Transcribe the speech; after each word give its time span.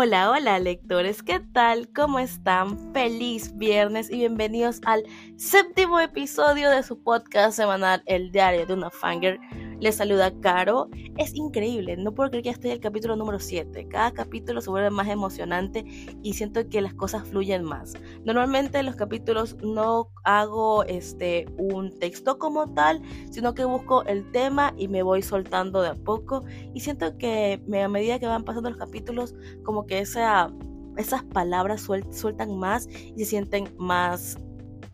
Hola, 0.00 0.30
hola 0.30 0.60
lectores, 0.60 1.24
¿qué 1.24 1.40
tal? 1.40 1.88
¿Cómo 1.92 2.20
están? 2.20 2.78
Feliz 2.94 3.58
viernes 3.58 4.08
y 4.12 4.18
bienvenidos 4.18 4.80
al 4.84 5.02
séptimo 5.34 5.98
episodio 5.98 6.70
de 6.70 6.84
su 6.84 7.02
podcast 7.02 7.56
semanal 7.56 8.04
El 8.06 8.30
Diario 8.30 8.64
de 8.64 8.74
una 8.74 8.90
Fanger. 8.90 9.40
Les 9.80 9.94
saluda 9.94 10.32
Caro. 10.40 10.88
Es 11.18 11.36
increíble, 11.36 11.96
no 11.96 12.12
puedo 12.12 12.30
creer 12.30 12.42
que 12.42 12.48
ya 12.48 12.52
estoy 12.52 12.70
en 12.70 12.76
el 12.76 12.82
capítulo 12.82 13.14
número 13.14 13.38
7. 13.38 13.86
Cada 13.86 14.10
capítulo 14.10 14.60
se 14.60 14.70
vuelve 14.70 14.90
más 14.90 15.06
emocionante 15.06 15.84
y 16.20 16.32
siento 16.32 16.68
que 16.68 16.80
las 16.80 16.94
cosas 16.94 17.28
fluyen 17.28 17.62
más. 17.62 17.94
Normalmente 18.24 18.78
en 18.78 18.86
los 18.86 18.96
capítulos 18.96 19.56
no 19.62 20.10
hago 20.24 20.82
este 20.82 21.46
un 21.58 21.96
texto 21.96 22.38
como 22.38 22.74
tal, 22.74 23.00
sino 23.30 23.54
que 23.54 23.64
busco 23.64 24.04
el 24.06 24.28
tema 24.32 24.74
y 24.76 24.88
me 24.88 25.04
voy 25.04 25.22
soltando 25.22 25.80
de 25.80 25.90
a 25.90 25.94
poco 25.94 26.44
y 26.74 26.80
siento 26.80 27.16
que 27.16 27.62
a 27.80 27.88
medida 27.88 28.18
que 28.18 28.26
van 28.26 28.42
pasando 28.42 28.70
los 28.70 28.78
capítulos 28.80 29.36
como 29.62 29.86
que 29.86 30.00
esa, 30.00 30.52
esas 30.96 31.22
palabras 31.22 31.82
sueltan 32.10 32.56
más 32.58 32.88
y 32.88 33.18
se 33.18 33.26
sienten 33.26 33.68
más 33.78 34.38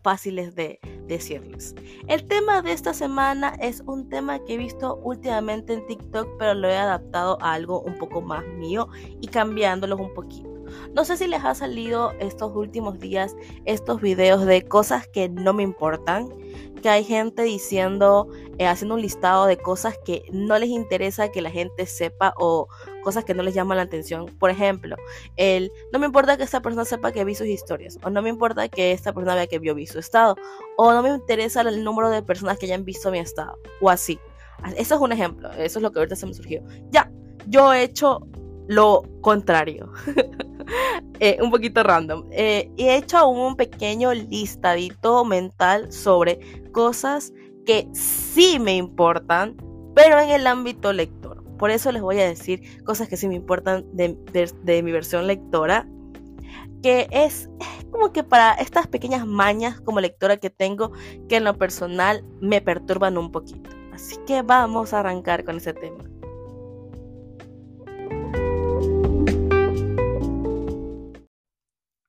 fáciles 0.03 0.53
de 0.53 0.79
decirles. 1.07 1.75
El 2.07 2.25
tema 2.27 2.61
de 2.61 2.71
esta 2.71 2.93
semana 2.93 3.55
es 3.59 3.81
un 3.85 4.09
tema 4.09 4.39
que 4.39 4.55
he 4.55 4.57
visto 4.57 4.97
últimamente 5.03 5.73
en 5.73 5.85
TikTok, 5.87 6.27
pero 6.37 6.53
lo 6.53 6.67
he 6.67 6.77
adaptado 6.77 7.37
a 7.41 7.53
algo 7.53 7.81
un 7.81 7.97
poco 7.97 8.21
más 8.21 8.45
mío 8.57 8.89
y 9.21 9.27
cambiándolos 9.27 9.99
un 9.99 10.13
poquito. 10.13 10.55
No 10.93 11.05
sé 11.05 11.17
si 11.17 11.27
les 11.27 11.43
ha 11.43 11.53
salido 11.53 12.13
estos 12.19 12.55
últimos 12.55 12.99
días 12.99 13.35
estos 13.65 14.01
videos 14.01 14.45
de 14.45 14.63
cosas 14.63 15.07
que 15.07 15.29
no 15.29 15.53
me 15.53 15.63
importan, 15.63 16.29
que 16.81 16.89
hay 16.89 17.03
gente 17.03 17.43
diciendo, 17.43 18.27
eh, 18.57 18.67
haciendo 18.67 18.95
un 18.95 19.01
listado 19.01 19.45
de 19.45 19.57
cosas 19.57 19.97
que 20.05 20.23
no 20.31 20.57
les 20.57 20.69
interesa 20.69 21.31
que 21.31 21.41
la 21.41 21.51
gente 21.51 21.85
sepa 21.85 22.33
o 22.37 22.67
cosas 23.05 23.23
que 23.23 23.33
no 23.33 23.43
les 23.43 23.53
llaman 23.53 23.77
la 23.77 23.83
atención. 23.83 24.25
Por 24.39 24.49
ejemplo, 24.49 24.97
el 25.37 25.71
no 25.93 25.99
me 25.99 26.07
importa 26.07 26.35
que 26.35 26.43
esta 26.43 26.61
persona 26.61 26.83
sepa 26.83 27.13
que 27.13 27.23
vi 27.23 27.35
sus 27.35 27.47
historias, 27.47 27.97
o 28.03 28.09
no 28.09 28.21
me 28.21 28.29
importa 28.29 28.67
que 28.67 28.91
esta 28.91 29.13
persona 29.13 29.35
vea 29.35 29.47
que 29.47 29.59
vio 29.59 29.75
vi 29.75 29.85
su 29.85 29.99
estado, 29.99 30.35
o 30.75 30.91
no 30.91 31.01
me 31.01 31.09
interesa 31.09 31.61
el 31.61 31.83
número 31.83 32.09
de 32.09 32.21
personas 32.21 32.57
que 32.57 32.65
hayan 32.65 32.83
visto 32.83 33.11
mi 33.11 33.19
estado, 33.19 33.57
o 33.79 33.89
así. 33.89 34.19
Eso 34.75 34.95
es 34.95 35.01
un 35.01 35.11
ejemplo, 35.11 35.51
eso 35.51 35.79
es 35.79 35.83
lo 35.83 35.91
que 35.91 35.99
ahorita 35.99 36.15
se 36.15 36.25
me 36.25 36.33
surgió. 36.33 36.63
Ya, 36.89 37.11
yo 37.47 37.71
he 37.71 37.83
hecho 37.83 38.27
lo 38.67 39.03
contrario. 39.21 39.91
Eh, 41.19 41.37
un 41.41 41.51
poquito 41.51 41.83
random. 41.83 42.25
Eh, 42.31 42.71
he 42.77 42.97
hecho 42.97 43.27
un 43.27 43.55
pequeño 43.55 44.13
listadito 44.15 45.23
mental 45.23 45.93
sobre 45.93 46.39
cosas 46.71 47.31
que 47.67 47.87
sí 47.93 48.57
me 48.59 48.75
importan, 48.75 49.55
pero 49.93 50.19
en 50.19 50.31
el 50.31 50.47
ámbito 50.47 50.91
lector. 50.91 51.44
Por 51.57 51.71
eso 51.71 51.91
les 51.91 52.01
voy 52.01 52.19
a 52.19 52.27
decir 52.27 52.83
cosas 52.83 53.07
que 53.07 53.17
sí 53.17 53.27
me 53.27 53.35
importan 53.35 53.85
de, 53.93 54.83
mi 54.83 54.91
versión 54.91 55.27
lectora, 55.27 55.87
que 56.83 57.07
es 57.11 57.49
como 57.91 58.11
que 58.11 58.23
para 58.23 58.53
estas 58.53 58.87
pequeñas 58.87 59.25
mañas 59.25 59.79
como 59.81 59.99
lectora 59.99 60.37
que 60.37 60.49
tengo, 60.49 60.91
que 61.29 61.37
en 61.37 61.45
lo 61.45 61.57
personal 61.57 62.23
me 62.41 62.61
perturban 62.61 63.17
un 63.17 63.31
poquito. 63.31 63.69
Así 63.93 64.17
que 64.27 64.41
vamos 64.41 64.93
a 64.93 64.99
arrancar 64.99 65.45
con 65.45 65.57
ese 65.57 65.73
tema. 65.73 66.03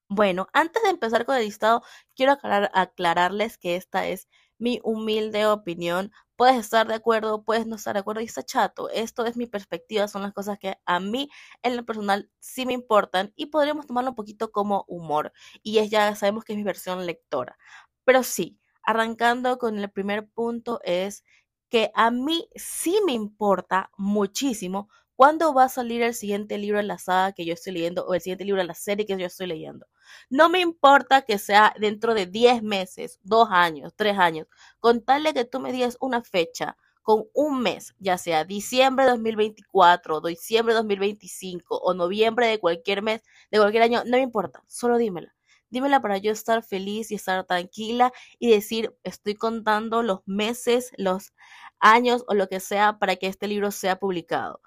Bueno, 0.09 0.49
antes 0.55 0.83
de 0.83 0.89
empezar 0.89 1.27
con 1.27 1.37
el 1.37 1.45
listado, 1.45 1.83
quiero 2.15 2.39
aclararles 2.73 3.59
que 3.59 3.77
esta 3.77 4.07
es 4.07 4.29
mi 4.59 4.81
humilde 4.83 5.47
opinión. 5.47 6.11
Puedes 6.37 6.57
estar 6.59 6.87
de 6.87 6.95
acuerdo, 6.95 7.43
puedes 7.45 7.67
no 7.67 7.77
estar 7.77 7.95
de 7.95 8.01
acuerdo 8.01 8.21
y 8.21 8.25
está 8.27 8.43
chato. 8.43 8.91
Esto 8.91 9.25
es 9.27 9.37
mi 9.37 9.47
perspectiva, 9.47 10.07
son 10.09 10.23
las 10.23 10.33
cosas 10.35 10.59
que 10.59 10.77
a 10.85 11.01
mí 11.01 11.31
en 11.63 11.77
lo 11.77 11.85
personal 11.87 12.31
sí 12.39 12.67
me 12.67 12.75
importan 12.75 13.33
y 13.37 13.47
podríamos 13.47 13.87
tomarlo 13.87 14.11
un 14.11 14.17
poquito 14.17 14.53
como 14.53 14.85
humor. 14.89 15.33
Y 15.63 15.79
es 15.79 15.91
ya 15.91 16.15
sabemos 16.15 16.45
que 16.45 16.53
es 16.53 16.59
mi 16.59 16.65
versión 16.65 17.07
lectora. 17.07 17.57
Pero 18.05 18.23
sí, 18.23 18.59
arrancando 18.83 19.59
con 19.59 19.79
el 19.79 19.91
primer 19.91 20.29
punto 20.29 20.81
es 20.85 21.25
que 21.71 21.91
a 21.95 22.11
mí 22.11 22.49
sí 22.55 23.01
me 23.07 23.13
importa 23.13 23.91
muchísimo 23.97 24.89
cuándo 25.17 25.55
va 25.55 25.65
a 25.65 25.69
salir 25.69 26.03
el 26.03 26.15
siguiente 26.15 26.59
libro 26.59 26.79
en 26.81 26.89
la 26.89 26.99
saga 26.99 27.33
que 27.33 27.45
yo 27.47 27.55
estoy 27.55 27.73
leyendo 27.73 28.07
o 28.07 28.15
el 28.15 28.21
siguiente 28.21 28.45
libro 28.45 28.61
en 28.61 28.69
la 28.69 28.75
serie 28.75 29.07
que 29.07 29.17
yo 29.19 29.27
estoy 29.27 29.47
leyendo. 29.49 29.87
No 30.31 30.49
me 30.49 30.61
importa 30.61 31.23
que 31.23 31.39
sea 31.39 31.75
dentro 31.79 32.15
de 32.15 32.27
10 32.27 32.63
meses, 32.63 33.19
2 33.23 33.49
años, 33.51 33.93
3 33.97 34.19
años, 34.19 34.47
con 34.81 35.03
tal 35.05 35.23
de 35.25 35.35
que 35.35 35.45
tú 35.45 35.61
me 35.61 35.73
digas 35.73 35.97
una 36.01 36.23
fecha 36.23 36.77
con 37.03 37.25
un 37.35 37.61
mes, 37.63 37.95
ya 37.99 38.19
sea 38.19 38.45
diciembre 38.45 39.05
de 39.05 39.13
2024, 39.13 40.21
diciembre 40.21 40.75
de 40.75 40.79
2025 40.79 41.77
o 41.79 41.95
noviembre 41.95 42.49
de 42.49 42.59
cualquier 42.59 43.03
mes, 43.03 43.23
de 43.51 43.59
cualquier 43.59 43.85
año, 43.85 44.03
no 44.05 44.17
me 44.17 44.23
importa, 44.23 44.63
solo 44.67 44.99
dímela. 44.99 45.33
Dímela 45.71 46.01
para 46.01 46.19
yo 46.19 46.33
estar 46.33 46.63
feliz 46.63 47.11
y 47.11 47.17
estar 47.17 47.45
tranquila 47.45 48.13
y 48.39 48.51
decir, 48.51 48.95
estoy 49.05 49.35
contando 49.35 50.03
los 50.03 50.21
meses, 50.27 50.93
los 50.97 51.33
años 51.81 52.25
o 52.29 52.35
lo 52.35 52.49
que 52.49 52.61
sea 52.61 52.99
para 52.99 53.17
que 53.17 53.27
este 53.27 53.49
libro 53.49 53.71
sea 53.71 53.97
publicado. 53.99 54.61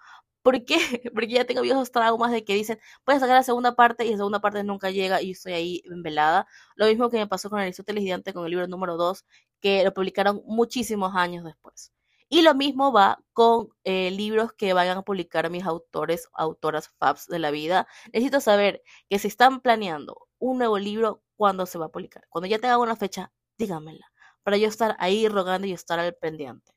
¿Por 0.49 0.65
qué? 0.65 0.77
Porque 1.13 1.27
ya 1.27 1.45
tengo 1.45 1.61
viejos 1.61 1.91
traumas 1.91 2.31
de 2.31 2.43
que 2.43 2.55
dicen, 2.55 2.79
puedes 3.03 3.21
sacar 3.21 3.35
la 3.35 3.43
segunda 3.43 3.75
parte 3.75 4.03
y 4.03 4.09
la 4.09 4.17
segunda 4.17 4.39
parte 4.41 4.63
nunca 4.63 4.89
llega 4.89 5.21
y 5.21 5.31
estoy 5.31 5.53
ahí 5.53 5.83
velada. 5.85 6.47
Lo 6.75 6.87
mismo 6.87 7.07
que 7.11 7.17
me 7.17 7.27
pasó 7.27 7.51
con 7.51 7.59
Aristóteles 7.59 8.03
con 8.33 8.45
el 8.45 8.49
libro 8.49 8.67
número 8.67 8.97
2, 8.97 9.25
que 9.61 9.83
lo 9.83 9.93
publicaron 9.93 10.41
muchísimos 10.45 11.13
años 11.15 11.43
después. 11.45 11.93
Y 12.29 12.41
lo 12.41 12.55
mismo 12.55 12.91
va 12.91 13.19
con 13.31 13.69
eh, 13.83 14.09
libros 14.09 14.51
que 14.53 14.73
vayan 14.73 14.97
a 14.97 15.01
publicar 15.03 15.51
mis 15.51 15.65
autores, 15.65 16.27
autoras 16.33 16.89
fabs 16.97 17.27
de 17.27 17.37
la 17.37 17.51
vida. 17.51 17.87
Necesito 18.11 18.41
saber 18.41 18.81
que 19.07 19.19
si 19.19 19.27
están 19.27 19.61
planeando 19.61 20.29
un 20.39 20.57
nuevo 20.57 20.79
libro, 20.79 21.21
¿cuándo 21.35 21.67
se 21.67 21.77
va 21.77 21.85
a 21.85 21.89
publicar? 21.89 22.23
Cuando 22.27 22.47
ya 22.47 22.57
tenga 22.57 22.79
una 22.79 22.95
fecha, 22.95 23.31
dígamela, 23.59 24.11
para 24.41 24.57
yo 24.57 24.67
estar 24.67 24.95
ahí 24.97 25.27
rogando 25.27 25.67
y 25.67 25.73
estar 25.73 25.99
al 25.99 26.16
pendiente. 26.16 26.73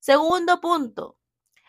Segundo 0.00 0.60
punto, 0.60 1.16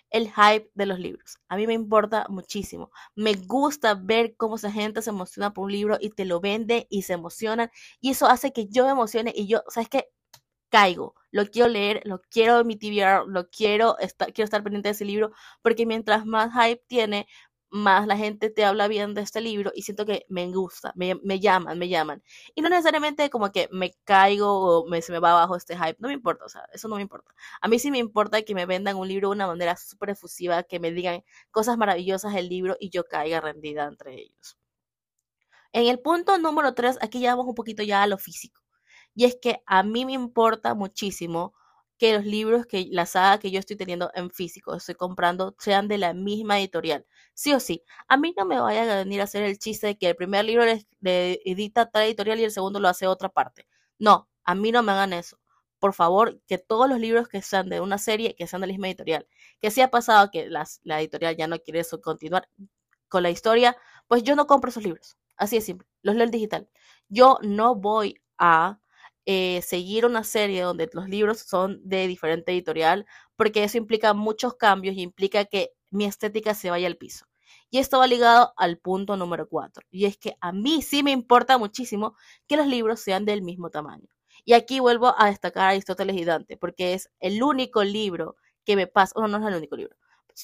el 0.09 0.31
hype 0.31 0.69
de 0.73 0.85
los 0.85 0.99
libros. 0.99 1.37
A 1.49 1.57
mí 1.57 1.67
me 1.67 1.73
importa 1.73 2.25
muchísimo. 2.29 2.91
Me 3.15 3.33
gusta 3.33 3.95
ver 3.95 4.35
cómo 4.37 4.55
esa 4.55 4.71
gente 4.71 5.01
se 5.01 5.09
emociona 5.09 5.53
por 5.53 5.65
un 5.65 5.71
libro 5.71 5.97
y 5.99 6.09
te 6.11 6.25
lo 6.25 6.39
vende 6.39 6.87
y 6.89 7.03
se 7.03 7.13
emocionan. 7.13 7.69
Y 8.01 8.11
eso 8.11 8.27
hace 8.27 8.53
que 8.53 8.67
yo 8.67 8.85
me 8.85 8.91
emocione 8.91 9.33
y 9.35 9.47
yo, 9.47 9.63
¿sabes 9.69 9.89
qué? 9.89 10.09
Caigo. 10.69 11.15
Lo 11.31 11.45
quiero 11.47 11.69
leer, 11.69 12.01
lo 12.05 12.21
quiero 12.29 12.59
en 12.61 12.67
mi 12.67 12.75
TBR, 12.77 13.25
lo 13.27 13.49
quiero, 13.49 13.97
estar, 13.99 14.33
quiero 14.33 14.45
estar 14.45 14.63
pendiente 14.63 14.89
de 14.89 14.93
ese 14.93 15.05
libro 15.05 15.31
porque 15.61 15.85
mientras 15.85 16.25
más 16.25 16.51
hype 16.53 16.83
tiene, 16.87 17.27
más 17.69 18.07
la 18.07 18.17
gente 18.17 18.49
te 18.49 18.65
habla 18.65 18.87
bien 18.87 19.13
de 19.13 19.21
este 19.21 19.41
libro 19.41 19.71
y 19.75 19.81
siento 19.83 20.05
que 20.05 20.25
me 20.29 20.47
gusta, 20.51 20.93
me, 20.95 21.39
llaman, 21.39 21.77
me 21.77 21.89
llaman. 21.89 22.23
Y 22.55 22.61
no 22.61 22.69
necesariamente 22.69 23.29
como 23.29 23.51
que 23.51 23.67
me 23.71 23.93
caigo 24.03 24.81
o 24.81 24.87
me, 24.87 25.01
se 25.01 25.11
me 25.11 25.19
va 25.19 25.31
abajo 25.31 25.55
este 25.55 25.75
hype, 25.75 25.97
no 25.99 26.07
me 26.07 26.13
importa, 26.13 26.45
o 26.45 26.49
sea, 26.49 26.67
eso 26.73 26.87
no 26.87 26.95
me 26.95 27.01
importa. 27.01 27.33
A 27.61 27.67
mí 27.67 27.79
sí 27.79 27.91
me 27.91 27.97
importa 27.99 28.41
que 28.43 28.55
me 28.55 28.65
vendan 28.65 28.95
un 28.97 29.07
libro 29.07 29.29
de 29.29 29.35
una 29.35 29.47
manera 29.47 29.75
súper 29.77 30.11
efusiva, 30.11 30.63
que 30.63 30.79
me 30.79 30.91
digan 30.91 31.23
cosas 31.51 31.77
maravillosas 31.77 32.33
del 32.33 32.49
libro 32.49 32.77
y 32.79 32.89
yo 32.89 33.03
caiga 33.05 33.41
rendida 33.41 33.85
entre 33.85 34.15
ellos. 34.15 34.57
En 35.73 35.87
el 35.87 35.99
punto 35.99 36.37
número 36.37 36.73
3, 36.73 36.97
aquí 37.01 37.19
ya 37.19 37.35
vamos 37.35 37.47
un 37.47 37.55
poquito 37.55 37.83
ya 37.83 38.03
a 38.03 38.07
lo 38.07 38.17
físico. 38.17 38.61
Y 39.13 39.25
es 39.25 39.37
que 39.41 39.61
a 39.65 39.83
mí 39.83 40.05
me 40.05 40.13
importa 40.13 40.73
muchísimo 40.75 41.53
que 41.97 42.13
los 42.13 42.25
libros 42.25 42.65
que 42.65 42.87
la 42.91 43.05
saga 43.05 43.39
que 43.39 43.51
yo 43.51 43.59
estoy 43.59 43.75
teniendo 43.75 44.11
en 44.15 44.29
físico, 44.31 44.75
estoy 44.75 44.95
comprando, 44.95 45.55
sean 45.59 45.87
de 45.87 45.97
la 45.97 46.13
misma 46.13 46.59
editorial. 46.59 47.05
Sí 47.33 47.53
o 47.53 47.59
sí. 47.59 47.83
A 48.07 48.17
mí 48.17 48.33
no 48.37 48.45
me 48.45 48.59
vaya 48.59 48.83
a 48.83 48.97
venir 49.03 49.21
a 49.21 49.25
hacer 49.25 49.43
el 49.43 49.57
chiste 49.59 49.87
de 49.87 49.97
que 49.97 50.09
el 50.09 50.15
primer 50.15 50.45
libro 50.45 50.65
le, 50.65 51.41
edita 51.45 51.89
tal 51.89 52.03
editorial 52.03 52.39
y 52.39 52.43
el 52.45 52.51
segundo 52.51 52.79
lo 52.79 52.87
hace 52.89 53.07
otra 53.07 53.29
parte. 53.29 53.67
No, 53.99 54.29
a 54.43 54.55
mí 54.55 54.71
no 54.71 54.83
me 54.83 54.91
hagan 54.91 55.13
eso. 55.13 55.39
Por 55.79 55.93
favor, 55.93 56.41
que 56.47 56.57
todos 56.57 56.89
los 56.89 56.99
libros 56.99 57.27
que 57.27 57.41
sean 57.41 57.69
de 57.69 57.81
una 57.81 57.97
serie, 57.97 58.35
que 58.35 58.47
sean 58.47 58.61
de 58.61 58.67
la 58.67 58.73
misma 58.73 58.87
editorial. 58.87 59.27
Que 59.61 59.71
si 59.71 59.81
ha 59.81 59.89
pasado 59.89 60.31
que 60.31 60.49
la 60.49 60.99
editorial 60.99 61.35
ya 61.37 61.47
no 61.47 61.59
quiere 61.59 61.83
continuar 62.01 62.49
con 63.09 63.23
la 63.23 63.29
historia, 63.29 63.77
pues 64.07 64.23
yo 64.23 64.35
no 64.35 64.47
compro 64.47 64.69
esos 64.69 64.83
libros. 64.83 65.17
Así 65.37 65.57
de 65.57 65.61
simple. 65.61 65.87
Los 66.01 66.15
leo 66.15 66.25
en 66.25 66.31
digital. 66.31 66.69
Yo 67.09 67.37
no 67.43 67.75
voy 67.75 68.15
a 68.37 68.79
eh, 69.27 69.61
seguir 69.61 70.05
una 70.05 70.23
serie 70.23 70.61
donde 70.63 70.89
los 70.93 71.09
libros 71.09 71.39
son 71.39 71.81
de 71.83 72.07
diferente 72.07 72.53
editorial, 72.53 73.05
porque 73.35 73.65
eso 73.65 73.77
implica 73.77 74.13
muchos 74.13 74.55
cambios 74.55 74.95
y 74.95 75.01
implica 75.01 75.43
que 75.45 75.71
mi 75.91 76.05
estética 76.05 76.53
se 76.55 76.69
vaya 76.69 76.87
al 76.87 76.95
piso. 76.95 77.25
Y 77.69 77.79
esto 77.79 77.99
va 77.99 78.07
ligado 78.07 78.53
al 78.55 78.77
punto 78.79 79.17
número 79.17 79.49
cuatro, 79.49 79.85
y 79.91 80.05
es 80.05 80.17
que 80.17 80.37
a 80.39 80.53
mí 80.53 80.81
sí 80.81 81.03
me 81.03 81.11
importa 81.11 81.57
muchísimo 81.57 82.15
que 82.47 82.55
los 82.55 82.67
libros 82.67 83.01
sean 83.01 83.25
del 83.25 83.41
mismo 83.41 83.69
tamaño. 83.69 84.07
Y 84.45 84.53
aquí 84.53 84.79
vuelvo 84.79 85.13
a 85.17 85.27
destacar 85.27 85.63
a 85.65 85.69
Aristóteles 85.71 86.15
y 86.15 86.23
Dante, 86.23 86.55
porque 86.55 86.93
es 86.93 87.09
el 87.19 87.43
único 87.43 87.83
libro 87.83 88.37
que 88.63 88.77
me 88.77 88.87
pasa, 88.87 89.13
no, 89.19 89.27
es 89.27 89.45
el 89.45 89.55
único 89.57 89.75
libro, 89.75 89.97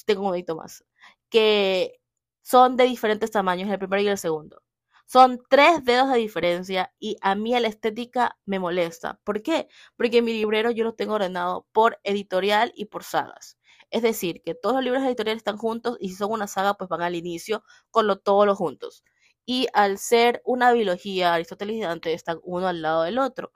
tengo 0.04 0.20
un 0.20 0.26
momento 0.26 0.56
más, 0.56 0.84
que 1.30 2.00
son 2.42 2.76
de 2.76 2.84
diferentes 2.84 3.30
tamaños, 3.30 3.70
el 3.70 3.78
primero 3.78 4.02
y 4.02 4.08
el 4.08 4.18
segundo. 4.18 4.60
Son 5.06 5.40
tres 5.48 5.84
dedos 5.84 6.10
de 6.10 6.18
diferencia 6.18 6.92
y 6.98 7.16
a 7.20 7.34
mí 7.34 7.58
la 7.58 7.68
estética 7.68 8.38
me 8.46 8.58
molesta. 8.58 9.20
¿Por 9.24 9.42
qué? 9.42 9.68
Porque 9.96 10.22
mi 10.22 10.32
librero 10.32 10.70
yo 10.70 10.84
lo 10.84 10.94
tengo 10.94 11.14
ordenado 11.14 11.66
por 11.72 12.00
editorial 12.04 12.72
y 12.74 12.86
por 12.86 13.04
sagas. 13.04 13.58
Es 13.90 14.02
decir, 14.02 14.42
que 14.42 14.54
todos 14.54 14.76
los 14.76 14.84
libros 14.84 15.02
editoriales 15.04 15.40
están 15.40 15.56
juntos 15.58 15.96
y 16.00 16.08
si 16.08 16.16
son 16.16 16.32
una 16.32 16.46
saga, 16.48 16.74
pues 16.74 16.88
van 16.88 17.02
al 17.02 17.14
inicio 17.14 17.64
con 17.90 18.06
lo, 18.06 18.18
todos 18.18 18.46
los 18.46 18.58
juntos. 18.58 19.04
Y 19.46 19.68
al 19.74 19.98
ser 19.98 20.42
una 20.44 20.72
biología, 20.72 21.34
Aristóteles 21.34 21.76
y 21.76 21.80
Dante 21.82 22.12
están 22.12 22.40
uno 22.42 22.66
al 22.66 22.82
lado 22.82 23.02
del 23.04 23.18
otro. 23.18 23.52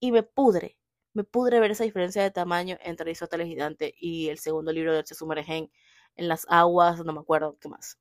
Y 0.00 0.12
me 0.12 0.22
pudre, 0.22 0.78
me 1.12 1.24
pudre 1.24 1.60
ver 1.60 1.70
esa 1.72 1.84
diferencia 1.84 2.22
de 2.22 2.30
tamaño 2.30 2.78
entre 2.82 3.04
Aristóteles 3.04 3.48
y 3.48 3.56
Dante 3.56 3.94
y 3.98 4.28
el 4.28 4.38
segundo 4.38 4.72
libro 4.72 4.94
de 4.94 5.04
se 5.06 5.14
sumergen 5.14 5.70
en 6.16 6.28
las 6.28 6.46
aguas, 6.48 7.04
no 7.04 7.12
me 7.12 7.20
acuerdo 7.20 7.58
qué 7.60 7.68
más. 7.68 7.98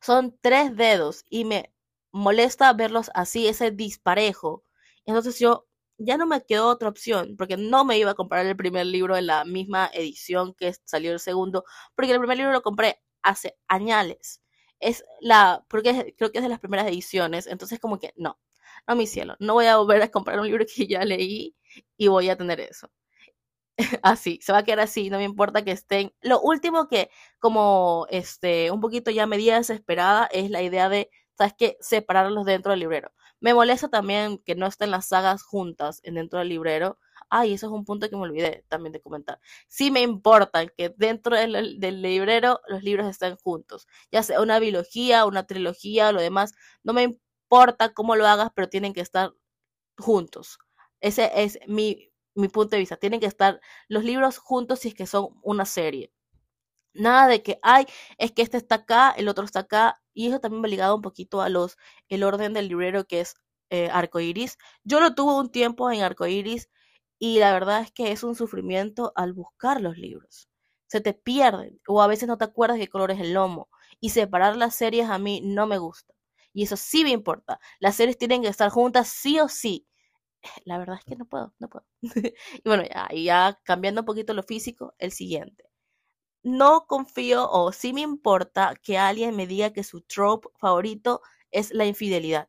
Son 0.00 0.36
tres 0.40 0.76
dedos 0.76 1.24
y 1.28 1.44
me 1.44 1.72
molesta 2.12 2.72
verlos 2.72 3.10
así, 3.14 3.46
ese 3.48 3.70
disparejo. 3.70 4.64
Entonces 5.06 5.38
yo 5.38 5.66
ya 5.98 6.16
no 6.16 6.26
me 6.26 6.42
quedó 6.44 6.68
otra 6.68 6.88
opción, 6.88 7.36
porque 7.36 7.56
no 7.56 7.84
me 7.84 7.98
iba 7.98 8.12
a 8.12 8.14
comprar 8.14 8.46
el 8.46 8.56
primer 8.56 8.86
libro 8.86 9.16
en 9.16 9.26
la 9.26 9.44
misma 9.44 9.90
edición 9.92 10.54
que 10.54 10.72
salió 10.84 11.12
el 11.12 11.20
segundo, 11.20 11.64
porque 11.94 12.12
el 12.12 12.18
primer 12.18 12.38
libro 12.38 12.52
lo 12.52 12.62
compré 12.62 13.00
hace 13.22 13.56
añales. 13.68 14.42
Es 14.80 15.04
la, 15.20 15.64
porque 15.68 16.14
creo 16.16 16.32
que 16.32 16.38
es 16.38 16.42
de 16.44 16.48
las 16.48 16.60
primeras 16.60 16.86
ediciones, 16.86 17.46
entonces 17.46 17.78
como 17.80 17.98
que 17.98 18.12
no, 18.16 18.38
no 18.88 18.96
mi 18.96 19.06
cielo, 19.06 19.36
no 19.40 19.52
voy 19.54 19.66
a 19.66 19.76
volver 19.76 20.00
a 20.02 20.10
comprar 20.10 20.40
un 20.40 20.46
libro 20.46 20.64
que 20.74 20.86
ya 20.86 21.04
leí 21.04 21.54
y 21.98 22.08
voy 22.08 22.30
a 22.30 22.36
tener 22.36 22.60
eso. 22.60 22.90
así, 24.02 24.38
se 24.42 24.52
va 24.52 24.58
a 24.58 24.64
quedar 24.64 24.80
así, 24.80 25.10
no 25.10 25.18
me 25.18 25.24
importa 25.24 25.62
que 25.64 25.72
estén. 25.72 26.12
Lo 26.20 26.40
último 26.40 26.88
que, 26.88 27.10
como 27.38 28.06
este, 28.10 28.70
un 28.70 28.80
poquito 28.80 29.10
ya 29.10 29.26
media 29.26 29.56
desesperada, 29.56 30.26
es 30.32 30.50
la 30.50 30.62
idea 30.62 30.88
de, 30.88 31.10
¿sabes 31.40 31.54
qué? 31.56 31.76
Separarlos 31.80 32.44
dentro 32.44 32.72
del 32.72 32.80
librero. 32.80 33.12
Me 33.40 33.54
molesta 33.54 33.88
también 33.88 34.38
que 34.38 34.54
no 34.54 34.66
estén 34.66 34.90
las 34.90 35.06
sagas 35.08 35.42
juntas 35.42 36.02
dentro 36.04 36.38
del 36.40 36.48
librero. 36.50 36.98
Ay, 37.30 37.54
eso 37.54 37.66
es 37.66 37.72
un 37.72 37.84
punto 37.84 38.10
que 38.10 38.16
me 38.16 38.22
olvidé 38.22 38.64
también 38.68 38.92
de 38.92 39.00
comentar. 39.00 39.40
Sí 39.68 39.90
me 39.90 40.00
importa 40.02 40.66
que 40.66 40.92
dentro 40.98 41.36
del, 41.36 41.80
del 41.80 42.02
librero 42.02 42.60
los 42.68 42.82
libros 42.82 43.08
estén 43.08 43.36
juntos. 43.36 43.86
Ya 44.12 44.22
sea 44.22 44.40
una 44.42 44.58
biología, 44.58 45.24
una 45.24 45.46
trilogía 45.46 46.08
o 46.08 46.12
lo 46.12 46.20
demás. 46.20 46.52
No 46.82 46.92
me 46.92 47.04
importa 47.04 47.94
cómo 47.94 48.16
lo 48.16 48.26
hagas, 48.26 48.50
pero 48.54 48.68
tienen 48.68 48.92
que 48.92 49.00
estar 49.00 49.32
juntos. 49.98 50.58
Ese 51.00 51.30
es 51.34 51.58
mi 51.66 52.10
mi 52.34 52.48
punto 52.48 52.70
de 52.76 52.80
vista. 52.80 52.96
Tienen 52.96 53.20
que 53.20 53.26
estar 53.26 53.60
los 53.88 54.04
libros 54.04 54.38
juntos 54.38 54.80
si 54.80 54.88
es 54.88 54.94
que 54.94 55.06
son 55.06 55.38
una 55.42 55.64
serie. 55.66 56.12
Nada 56.94 57.28
de 57.28 57.42
que, 57.42 57.58
ay, 57.62 57.86
es 58.18 58.32
que 58.32 58.42
este 58.42 58.56
está 58.56 58.76
acá, 58.76 59.12
el 59.16 59.28
otro 59.28 59.44
está 59.44 59.60
acá. 59.60 59.99
Y 60.14 60.28
eso 60.28 60.40
también 60.40 60.62
va 60.62 60.68
ligado 60.68 60.96
un 60.96 61.02
poquito 61.02 61.40
a 61.42 61.48
los, 61.48 61.76
el 62.08 62.24
orden 62.24 62.52
del 62.52 62.68
librero 62.68 63.04
que 63.06 63.20
es 63.20 63.34
eh, 63.70 63.88
arcoiris. 63.90 64.58
Yo 64.84 65.00
lo 65.00 65.14
tuve 65.14 65.34
un 65.34 65.50
tiempo 65.50 65.90
en 65.90 66.02
arcoiris 66.02 66.68
y 67.18 67.38
la 67.38 67.52
verdad 67.52 67.82
es 67.82 67.92
que 67.92 68.12
es 68.12 68.22
un 68.24 68.34
sufrimiento 68.34 69.12
al 69.16 69.32
buscar 69.32 69.80
los 69.80 69.96
libros. 69.98 70.48
Se 70.88 71.00
te 71.00 71.14
pierden 71.14 71.80
o 71.86 72.02
a 72.02 72.06
veces 72.08 72.28
no 72.28 72.38
te 72.38 72.44
acuerdas 72.44 72.78
qué 72.78 72.88
color 72.88 73.10
es 73.12 73.20
el 73.20 73.34
lomo. 73.34 73.68
Y 74.00 74.10
separar 74.10 74.56
las 74.56 74.74
series 74.74 75.08
a 75.10 75.18
mí 75.18 75.40
no 75.44 75.66
me 75.66 75.78
gusta. 75.78 76.14
Y 76.52 76.64
eso 76.64 76.76
sí 76.76 77.04
me 77.04 77.10
importa. 77.10 77.60
Las 77.80 77.96
series 77.96 78.18
tienen 78.18 78.42
que 78.42 78.48
estar 78.48 78.70
juntas 78.70 79.08
sí 79.08 79.38
o 79.40 79.48
sí 79.48 79.86
la 80.64 80.78
verdad 80.78 80.96
es 80.98 81.04
que 81.04 81.16
no 81.16 81.26
puedo, 81.26 81.54
no 81.58 81.68
puedo. 81.68 81.86
y 82.52 82.62
bueno, 82.64 82.84
ya, 82.84 83.08
ya 83.14 83.60
cambiando 83.64 84.02
un 84.02 84.06
poquito 84.06 84.34
lo 84.34 84.42
físico, 84.42 84.94
el 84.98 85.12
siguiente. 85.12 85.69
No 86.44 86.86
confío 86.86 87.50
o 87.50 87.72
sí 87.72 87.92
me 87.94 88.02
importa 88.02 88.74
que 88.82 88.98
alguien 88.98 89.36
me 89.36 89.46
diga 89.46 89.72
que 89.72 89.84
su 89.84 90.02
trope 90.02 90.48
favorito 90.58 91.22
es 91.50 91.72
la 91.72 91.86
infidelidad. 91.86 92.48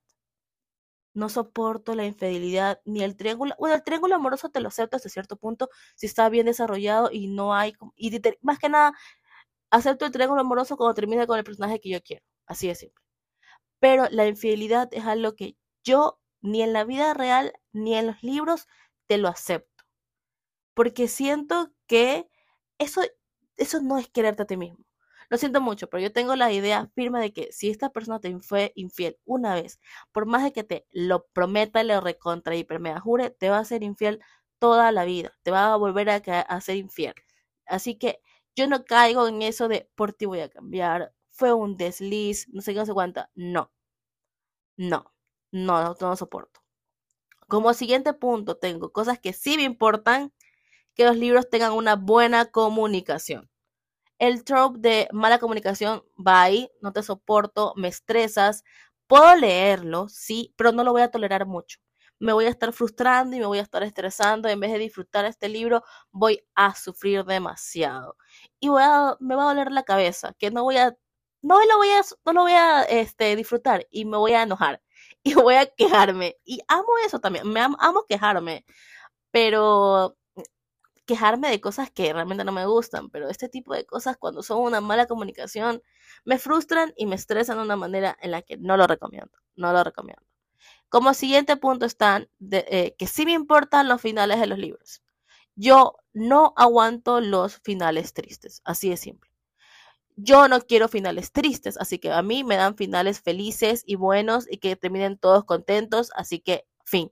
No 1.13 1.27
soporto 1.29 1.93
la 1.93 2.05
infidelidad 2.05 2.81
ni 2.85 3.03
el 3.03 3.17
triángulo. 3.17 3.53
Bueno, 3.59 3.75
el 3.75 3.83
triángulo 3.83 4.15
amoroso 4.15 4.49
te 4.49 4.61
lo 4.61 4.69
acepto 4.69 4.95
hasta 4.95 5.09
cierto 5.09 5.35
punto 5.35 5.69
si 5.95 6.05
está 6.05 6.29
bien 6.29 6.45
desarrollado 6.45 7.09
y 7.11 7.27
no 7.27 7.53
hay. 7.53 7.73
Y 7.97 8.17
más 8.41 8.59
que 8.59 8.69
nada, 8.69 8.93
acepto 9.71 10.05
el 10.05 10.11
triángulo 10.11 10.41
amoroso 10.41 10.77
cuando 10.77 10.95
termina 10.95 11.27
con 11.27 11.37
el 11.39 11.43
personaje 11.45 11.79
que 11.81 11.89
yo 11.89 12.01
quiero. 12.03 12.23
Así 12.47 12.67
de 12.67 12.75
simple. 12.75 13.03
Pero 13.79 14.07
la 14.11 14.27
infidelidad 14.27 14.89
es 14.93 15.05
algo 15.05 15.35
que 15.35 15.57
yo 15.83 16.19
ni 16.41 16.63
en 16.63 16.73
la 16.73 16.85
vida 16.85 17.13
real 17.13 17.53
ni 17.73 17.95
en 17.95 18.07
los 18.07 18.23
libros 18.23 18.67
te 19.07 19.17
lo 19.17 19.27
acepto. 19.29 19.85
Porque 20.73 21.07
siento 21.07 21.71
que 21.87 22.27
eso, 22.77 23.01
eso 23.57 23.81
no 23.81 23.97
es 23.97 24.09
quererte 24.09 24.43
a 24.43 24.45
ti 24.47 24.57
mismo. 24.57 24.79
Lo 25.29 25.37
siento 25.37 25.61
mucho, 25.61 25.89
pero 25.89 26.01
yo 26.03 26.11
tengo 26.11 26.35
la 26.35 26.51
idea 26.51 26.87
firme 26.95 27.21
de 27.21 27.31
que 27.33 27.51
si 27.53 27.69
esta 27.69 27.89
persona 27.91 28.19
te 28.19 28.37
fue 28.41 28.73
infiel 28.75 29.17
una 29.25 29.55
vez, 29.55 29.79
por 30.11 30.25
más 30.25 30.43
de 30.43 30.51
que 30.51 30.63
te 30.63 30.85
lo 30.91 31.25
prometa, 31.27 31.83
le 31.83 31.99
recontra 32.01 32.55
y 32.55 32.65
me 32.79 32.99
jure, 32.99 33.29
te 33.29 33.49
va 33.49 33.59
a 33.59 33.65
ser 33.65 33.83
infiel 33.83 34.19
toda 34.59 34.91
la 34.91 35.05
vida. 35.05 35.33
Te 35.43 35.51
va 35.51 35.73
a 35.73 35.77
volver 35.77 36.09
a, 36.09 36.15
a 36.17 36.61
ser 36.61 36.75
infiel. 36.77 37.13
Así 37.65 37.95
que 37.97 38.21
yo 38.55 38.67
no 38.67 38.83
caigo 38.85 39.27
en 39.27 39.41
eso 39.41 39.67
de 39.69 39.89
por 39.95 40.11
ti 40.13 40.25
voy 40.25 40.41
a 40.41 40.49
cambiar, 40.49 41.13
fue 41.29 41.53
un 41.53 41.77
desliz, 41.77 42.47
no 42.49 42.61
sé 42.61 42.73
qué, 42.73 42.79
no 42.79 42.85
sé 42.85 42.93
cuánto. 42.93 43.25
No. 43.35 43.71
No, 44.77 45.13
no, 45.51 45.95
no 45.99 46.15
soporto. 46.15 46.61
Como 47.47 47.73
siguiente 47.73 48.13
punto 48.13 48.57
tengo 48.57 48.91
cosas 48.93 49.19
que 49.19 49.33
sí 49.33 49.57
me 49.57 49.63
importan, 49.63 50.33
que 50.95 51.05
los 51.05 51.17
libros 51.17 51.49
tengan 51.49 51.73
una 51.73 51.95
buena 51.95 52.45
comunicación. 52.45 53.49
El 54.19 54.43
trope 54.43 54.79
de 54.79 55.09
mala 55.11 55.39
comunicación 55.39 56.03
va 56.15 56.43
ahí, 56.43 56.69
no 56.81 56.93
te 56.93 57.03
soporto, 57.03 57.73
me 57.75 57.87
estresas. 57.87 58.63
Puedo 59.07 59.35
leerlo, 59.35 60.07
sí, 60.09 60.53
pero 60.57 60.71
no 60.71 60.83
lo 60.83 60.91
voy 60.93 61.01
a 61.01 61.11
tolerar 61.11 61.45
mucho. 61.47 61.79
Me 62.19 62.33
voy 62.33 62.45
a 62.45 62.49
estar 62.49 62.71
frustrando 62.73 63.35
y 63.35 63.39
me 63.39 63.47
voy 63.47 63.59
a 63.59 63.63
estar 63.63 63.83
estresando. 63.83 64.47
En 64.49 64.59
vez 64.59 64.71
de 64.71 64.79
disfrutar 64.79 65.25
este 65.25 65.49
libro, 65.49 65.83
voy 66.11 66.43
a 66.55 66.75
sufrir 66.75 67.25
demasiado. 67.25 68.15
Y 68.59 68.69
me 68.69 68.75
va 68.75 69.43
a 69.43 69.53
doler 69.53 69.71
la 69.71 69.83
cabeza, 69.83 70.33
que 70.37 70.51
no 70.51 70.63
voy 70.63 70.77
a, 70.77 70.95
no 71.41 71.59
lo 71.65 71.77
voy 71.77 71.89
a, 71.89 72.01
no 72.25 72.33
lo 72.33 72.41
voy 72.43 72.53
a 72.53 72.83
este, 72.83 73.35
disfrutar 73.35 73.87
y 73.91 74.05
me 74.05 74.17
voy 74.17 74.33
a 74.33 74.43
enojar. 74.43 74.81
y 75.23 75.33
voy 75.33 75.55
a 75.55 75.65
quejarme. 75.65 76.37
Y 76.45 76.61
amo 76.67 76.87
eso 77.05 77.19
también, 77.19 77.47
me 77.47 77.61
amo, 77.61 78.05
quejarme, 78.07 78.65
pero 79.31 80.17
quejarme 81.05 81.49
de 81.49 81.61
cosas 81.61 81.91
que 81.91 82.13
realmente 82.13 82.43
no 82.43 82.51
me 82.51 82.65
gustan, 82.65 83.09
pero 83.09 83.29
este 83.29 83.49
tipo 83.49 83.73
de 83.73 83.85
cosas 83.85 84.17
cuando 84.17 84.43
son 84.43 84.59
una 84.59 84.81
mala 84.81 85.07
comunicación 85.07 85.81
me 86.25 86.37
frustran 86.37 86.93
y 86.95 87.05
me 87.05 87.15
estresan 87.15 87.57
de 87.57 87.63
una 87.63 87.75
manera 87.75 88.17
en 88.21 88.31
la 88.31 88.41
que 88.41 88.57
no 88.57 88.77
lo 88.77 88.87
recomiendo, 88.87 89.31
no 89.55 89.73
lo 89.73 89.83
recomiendo. 89.83 90.23
Como 90.89 91.13
siguiente 91.13 91.57
punto 91.57 91.85
están 91.85 92.29
eh, 92.51 92.95
que 92.97 93.07
sí 93.07 93.25
me 93.25 93.31
importan 93.33 93.87
los 93.87 94.01
finales 94.01 94.39
de 94.39 94.47
los 94.47 94.59
libros. 94.59 95.01
Yo 95.55 95.95
no 96.13 96.53
aguanto 96.55 97.21
los 97.21 97.57
finales 97.59 98.13
tristes, 98.13 98.61
así 98.65 98.89
de 98.89 98.97
simple. 98.97 99.31
Yo 100.15 100.47
no 100.47 100.61
quiero 100.61 100.87
finales 100.87 101.31
tristes, 101.31 101.77
así 101.77 101.97
que 101.99 102.11
a 102.11 102.21
mí 102.21 102.43
me 102.43 102.57
dan 102.57 102.75
finales 102.75 103.21
felices 103.21 103.83
y 103.85 103.95
buenos 103.95 104.45
y 104.51 104.57
que 104.57 104.75
terminen 104.75 105.17
todos 105.17 105.45
contentos, 105.45 106.11
así 106.15 106.39
que 106.39 106.65
fin. 106.85 107.09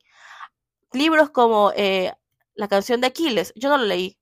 Libros 0.91 1.29
como 1.29 1.71
eh, 1.75 2.13
La 2.59 2.67
canción 2.67 3.01
de 3.01 3.07
Aquiles, 3.07 3.53
yo 3.55 3.69
no 3.69 3.77
lo 3.77 3.85
leí. 3.85 4.17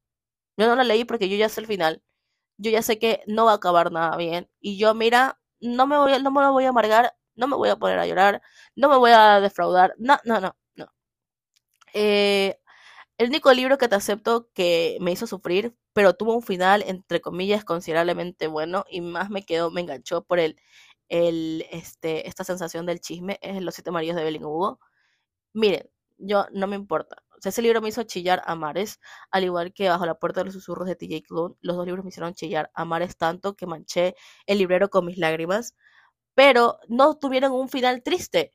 Yo 0.58 0.68
no 0.68 0.76
lo 0.76 0.84
leí 0.84 1.06
porque 1.06 1.30
yo 1.30 1.38
ya 1.38 1.50
sé 1.50 1.62
el 1.62 1.68
final. 1.68 2.04
Yo 2.58 2.72
ya 2.72 2.82
sé 2.84 3.00
que 3.00 3.24
no 3.28 3.46
va 3.46 3.54
a 3.54 3.56
acabar 3.56 3.92
nada 3.92 4.18
bien. 4.18 4.50
Y 4.62 4.78
yo, 4.78 4.94
mira, 4.96 5.40
no 5.62 5.88
me, 5.88 5.98
voy, 5.98 6.14
no 6.24 6.32
me 6.32 6.42
lo 6.42 6.54
voy 6.54 6.66
a 6.66 6.70
amargar, 6.70 7.16
no 7.36 7.48
me 7.48 7.56
voy 7.58 7.70
a 7.70 7.78
poner 7.78 8.00
a 8.00 8.08
llorar, 8.08 8.42
no 8.76 8.90
me 8.90 8.98
voy 8.98 9.12
a 9.14 9.40
defraudar. 9.42 9.96
No, 10.00 10.20
no, 10.26 10.40
no, 10.42 10.56
no. 10.76 10.88
Eh, 11.94 12.60
el 13.18 13.30
único 13.30 13.54
libro 13.54 13.78
que 13.78 13.88
te 13.90 13.96
acepto 13.96 14.50
que 14.54 14.98
me 15.02 15.12
hizo 15.12 15.28
sufrir, 15.28 15.76
pero 15.94 16.16
tuvo 16.16 16.36
un 16.36 16.44
final, 16.44 16.84
entre 16.88 17.22
comillas, 17.22 17.66
considerablemente 17.66 18.48
bueno 18.48 18.86
y 18.90 19.02
más 19.02 19.30
me 19.32 19.46
quedó, 19.46 19.72
me 19.72 19.82
enganchó 19.82 20.24
por 20.24 20.40
el, 20.40 20.58
el, 21.10 21.66
este, 21.72 22.28
esta 22.28 22.44
sensación 22.44 22.86
del 22.86 23.02
chisme, 23.02 23.40
es 23.42 23.62
Los 23.64 23.76
Siete 23.76 23.92
Maridos 23.92 24.18
de 24.18 24.24
Evelyn 24.24 24.46
Hugo. 24.46 24.80
Miren, 25.54 25.90
yo 26.18 26.48
no 26.54 26.68
me 26.68 26.76
importa. 26.78 27.24
Ese 27.44 27.62
libro 27.62 27.82
me 27.82 27.90
hizo 27.90 28.04
chillar 28.04 28.42
a 28.46 28.56
mares, 28.56 29.00
al 29.32 29.44
igual 29.44 29.74
que 29.74 29.90
Bajo 29.90 30.06
la 30.06 30.16
Puerta 30.16 30.42
de 30.42 30.46
los 30.46 30.54
Susurros 30.54 30.88
de 30.88 30.96
TJ 30.96 31.24
Klune. 31.24 31.56
Los 31.62 31.76
dos 31.78 31.86
libros 31.86 32.04
me 32.06 32.10
hicieron 32.10 32.34
chillar 32.34 32.72
a 32.74 32.86
mares 32.86 33.18
tanto 33.18 33.56
que 33.56 33.66
manché 33.68 34.16
el 34.46 34.58
librero 34.60 34.90
con 34.90 35.06
mis 35.06 35.18
lágrimas, 35.18 35.76
pero 36.36 36.80
no 36.90 37.18
tuvieron 37.18 37.52
un 37.54 37.70
final 37.70 38.04
triste. 38.04 38.54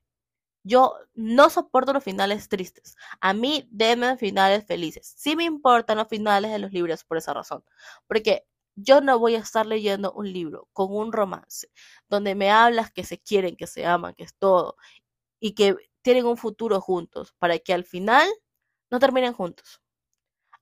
Yo 0.65 0.95
no 1.15 1.51
soporto 1.51 1.93
los 1.93 2.05
finales 2.05 2.49
tristes. 2.49 2.97
A 3.21 3.35
mí 3.35 3.69
denme 3.71 4.17
finales 4.17 4.65
felices. 4.67 5.13
Sí 5.17 5.37
me 5.37 5.45
importan 5.45 5.99
los 5.99 6.09
finales 6.09 6.53
de 6.53 6.59
los 6.61 6.73
libros 6.73 7.05
por 7.05 7.19
esa 7.19 7.35
razón. 7.35 7.65
Porque 8.07 8.47
yo 8.77 9.01
no 9.01 9.19
voy 9.19 9.35
a 9.37 9.41
estar 9.41 9.67
leyendo 9.67 10.13
un 10.13 10.33
libro 10.33 10.69
con 10.73 10.95
un 10.95 11.13
romance 11.13 11.69
donde 12.09 12.35
me 12.35 12.51
hablas 12.51 12.93
que 12.93 13.05
se 13.05 13.19
quieren, 13.21 13.57
que 13.57 13.67
se 13.67 13.87
aman, 13.87 14.15
que 14.15 14.25
es 14.25 14.35
todo 14.37 14.77
y 15.41 15.55
que 15.55 15.77
tienen 16.03 16.27
un 16.27 16.37
futuro 16.37 16.81
juntos 16.81 17.35
para 17.39 17.59
que 17.59 17.75
al 17.75 17.85
final 17.85 18.29
no 18.93 19.01
terminen 19.01 19.33
juntos. 19.33 19.81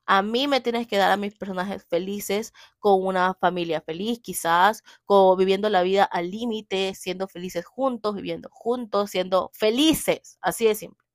A 0.06 0.22
mí 0.22 0.48
me 0.48 0.60
tienes 0.60 0.86
que 0.88 0.96
dar 0.96 1.12
a 1.12 1.16
mis 1.16 1.34
personajes 1.36 1.84
felices, 1.86 2.52
con 2.80 3.06
una 3.06 3.34
familia 3.34 3.80
feliz, 3.80 4.20
quizás, 4.20 4.82
viviendo 5.38 5.68
la 5.70 5.82
vida 5.82 6.04
al 6.04 6.30
límite, 6.30 6.94
siendo 6.94 7.28
felices 7.28 7.64
juntos, 7.66 8.16
viviendo 8.16 8.48
juntos, 8.52 9.10
siendo 9.10 9.50
felices, 9.54 10.38
así 10.40 10.66
de 10.66 10.74
simple. 10.74 11.06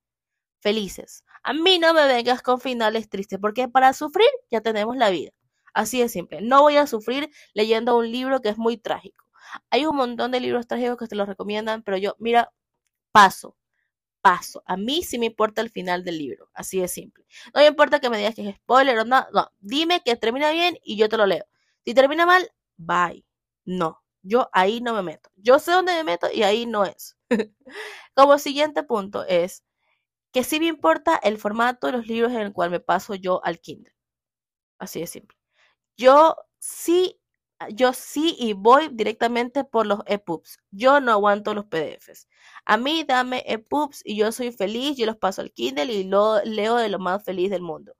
Felices. 0.61 1.23
A 1.43 1.53
mí 1.53 1.79
no 1.79 1.93
me 1.93 2.07
vengas 2.07 2.41
con 2.41 2.59
finales 2.61 3.09
tristes, 3.09 3.39
porque 3.39 3.67
para 3.69 3.93
sufrir 3.93 4.29
ya 4.51 4.61
tenemos 4.61 4.97
la 4.97 5.09
vida. 5.09 5.31
Así 5.73 6.01
de 6.01 6.09
simple. 6.09 6.41
No 6.41 6.61
voy 6.63 6.77
a 6.77 6.87
sufrir 6.87 7.29
leyendo 7.53 7.97
un 7.97 8.11
libro 8.11 8.41
que 8.41 8.49
es 8.49 8.57
muy 8.57 8.77
trágico. 8.77 9.25
Hay 9.69 9.85
un 9.85 9.95
montón 9.95 10.31
de 10.31 10.39
libros 10.39 10.67
trágicos 10.67 10.97
que 10.97 11.07
te 11.07 11.15
los 11.15 11.27
recomiendan, 11.27 11.83
pero 11.83 11.97
yo, 11.97 12.15
mira, 12.19 12.51
paso, 13.11 13.57
paso. 14.25 14.63
A 14.65 14.75
mí 14.77 15.03
sí 15.03 15.19
me 15.19 15.27
importa 15.27 15.61
el 15.61 15.69
final 15.69 16.03
del 16.03 16.17
libro, 16.17 16.49
así 16.53 16.79
de 16.79 16.87
simple. 16.87 17.25
No 17.53 17.61
me 17.61 17.67
importa 17.67 17.99
que 17.99 18.09
me 18.09 18.17
digas 18.17 18.33
que 18.35 18.49
es 18.49 18.55
spoiler 18.55 18.97
o 18.99 19.05
no, 19.05 19.23
no, 19.33 19.51
dime 19.59 20.01
que 20.03 20.15
termina 20.15 20.49
bien 20.51 20.77
y 20.83 20.97
yo 20.97 21.09
te 21.09 21.17
lo 21.17 21.27
leo. 21.27 21.45
Si 21.85 21.93
termina 21.93 22.25
mal, 22.25 22.49
bye. 22.77 23.23
No, 23.65 24.01
yo 24.23 24.49
ahí 24.53 24.81
no 24.81 24.93
me 24.95 25.03
meto. 25.03 25.29
Yo 25.35 25.59
sé 25.59 25.71
dónde 25.73 25.93
me 25.93 26.03
meto 26.03 26.27
y 26.33 26.41
ahí 26.43 26.65
no 26.65 26.85
es. 26.85 27.15
Como 28.15 28.39
siguiente 28.39 28.83
punto 28.83 29.25
es 29.27 29.63
que 30.33 30.43
sí 30.43 30.59
me 30.59 30.67
importa 30.67 31.17
el 31.23 31.37
formato 31.37 31.87
de 31.87 31.93
los 31.93 32.07
libros 32.07 32.31
en 32.33 32.41
el 32.41 32.53
cual 32.53 32.71
me 32.71 32.79
paso 32.81 33.15
yo 33.15 33.43
al 33.45 33.59
Kindle. 33.59 33.93
Así 34.79 34.99
de 35.01 35.07
simple. 35.07 35.37
Yo 35.97 36.35
sí, 36.59 37.19
yo 37.69 37.93
sí 37.93 38.35
y 38.39 38.53
voy 38.53 38.89
directamente 38.91 39.63
por 39.63 39.85
los 39.85 39.99
EPUBs. 40.05 40.57
Yo 40.71 40.99
no 40.99 41.11
aguanto 41.11 41.53
los 41.53 41.65
PDFs. 41.65 42.27
A 42.65 42.77
mí 42.77 43.03
dame 43.03 43.43
EPUBs 43.47 44.01
y 44.05 44.15
yo 44.17 44.31
soy 44.31 44.51
feliz, 44.51 44.97
yo 44.97 45.05
los 45.05 45.17
paso 45.17 45.41
al 45.41 45.51
Kindle 45.51 45.93
y 45.93 46.03
lo 46.05 46.41
leo 46.43 46.75
de 46.77 46.89
lo 46.89 46.99
más 46.99 47.23
feliz 47.23 47.49
del 47.51 47.61
mundo. 47.61 47.95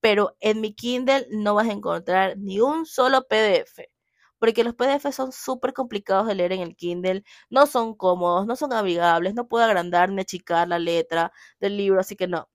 Pero 0.00 0.36
en 0.40 0.60
mi 0.60 0.74
Kindle 0.74 1.26
no 1.30 1.54
vas 1.54 1.68
a 1.68 1.72
encontrar 1.72 2.38
ni 2.38 2.60
un 2.60 2.86
solo 2.86 3.26
PDF 3.28 3.88
porque 4.38 4.64
los 4.64 4.74
PDF 4.74 5.12
son 5.12 5.32
súper 5.32 5.72
complicados 5.72 6.26
de 6.26 6.34
leer 6.34 6.52
en 6.52 6.60
el 6.60 6.76
Kindle, 6.76 7.24
no 7.50 7.66
son 7.66 7.94
cómodos, 7.94 8.46
no 8.46 8.56
son 8.56 8.72
amigables, 8.72 9.34
no 9.34 9.48
puedo 9.48 9.64
agrandar 9.64 10.10
ni 10.10 10.22
achicar 10.22 10.68
la 10.68 10.78
letra 10.78 11.32
del 11.60 11.76
libro, 11.76 12.00
así 12.00 12.16
que 12.16 12.28
no. 12.28 12.48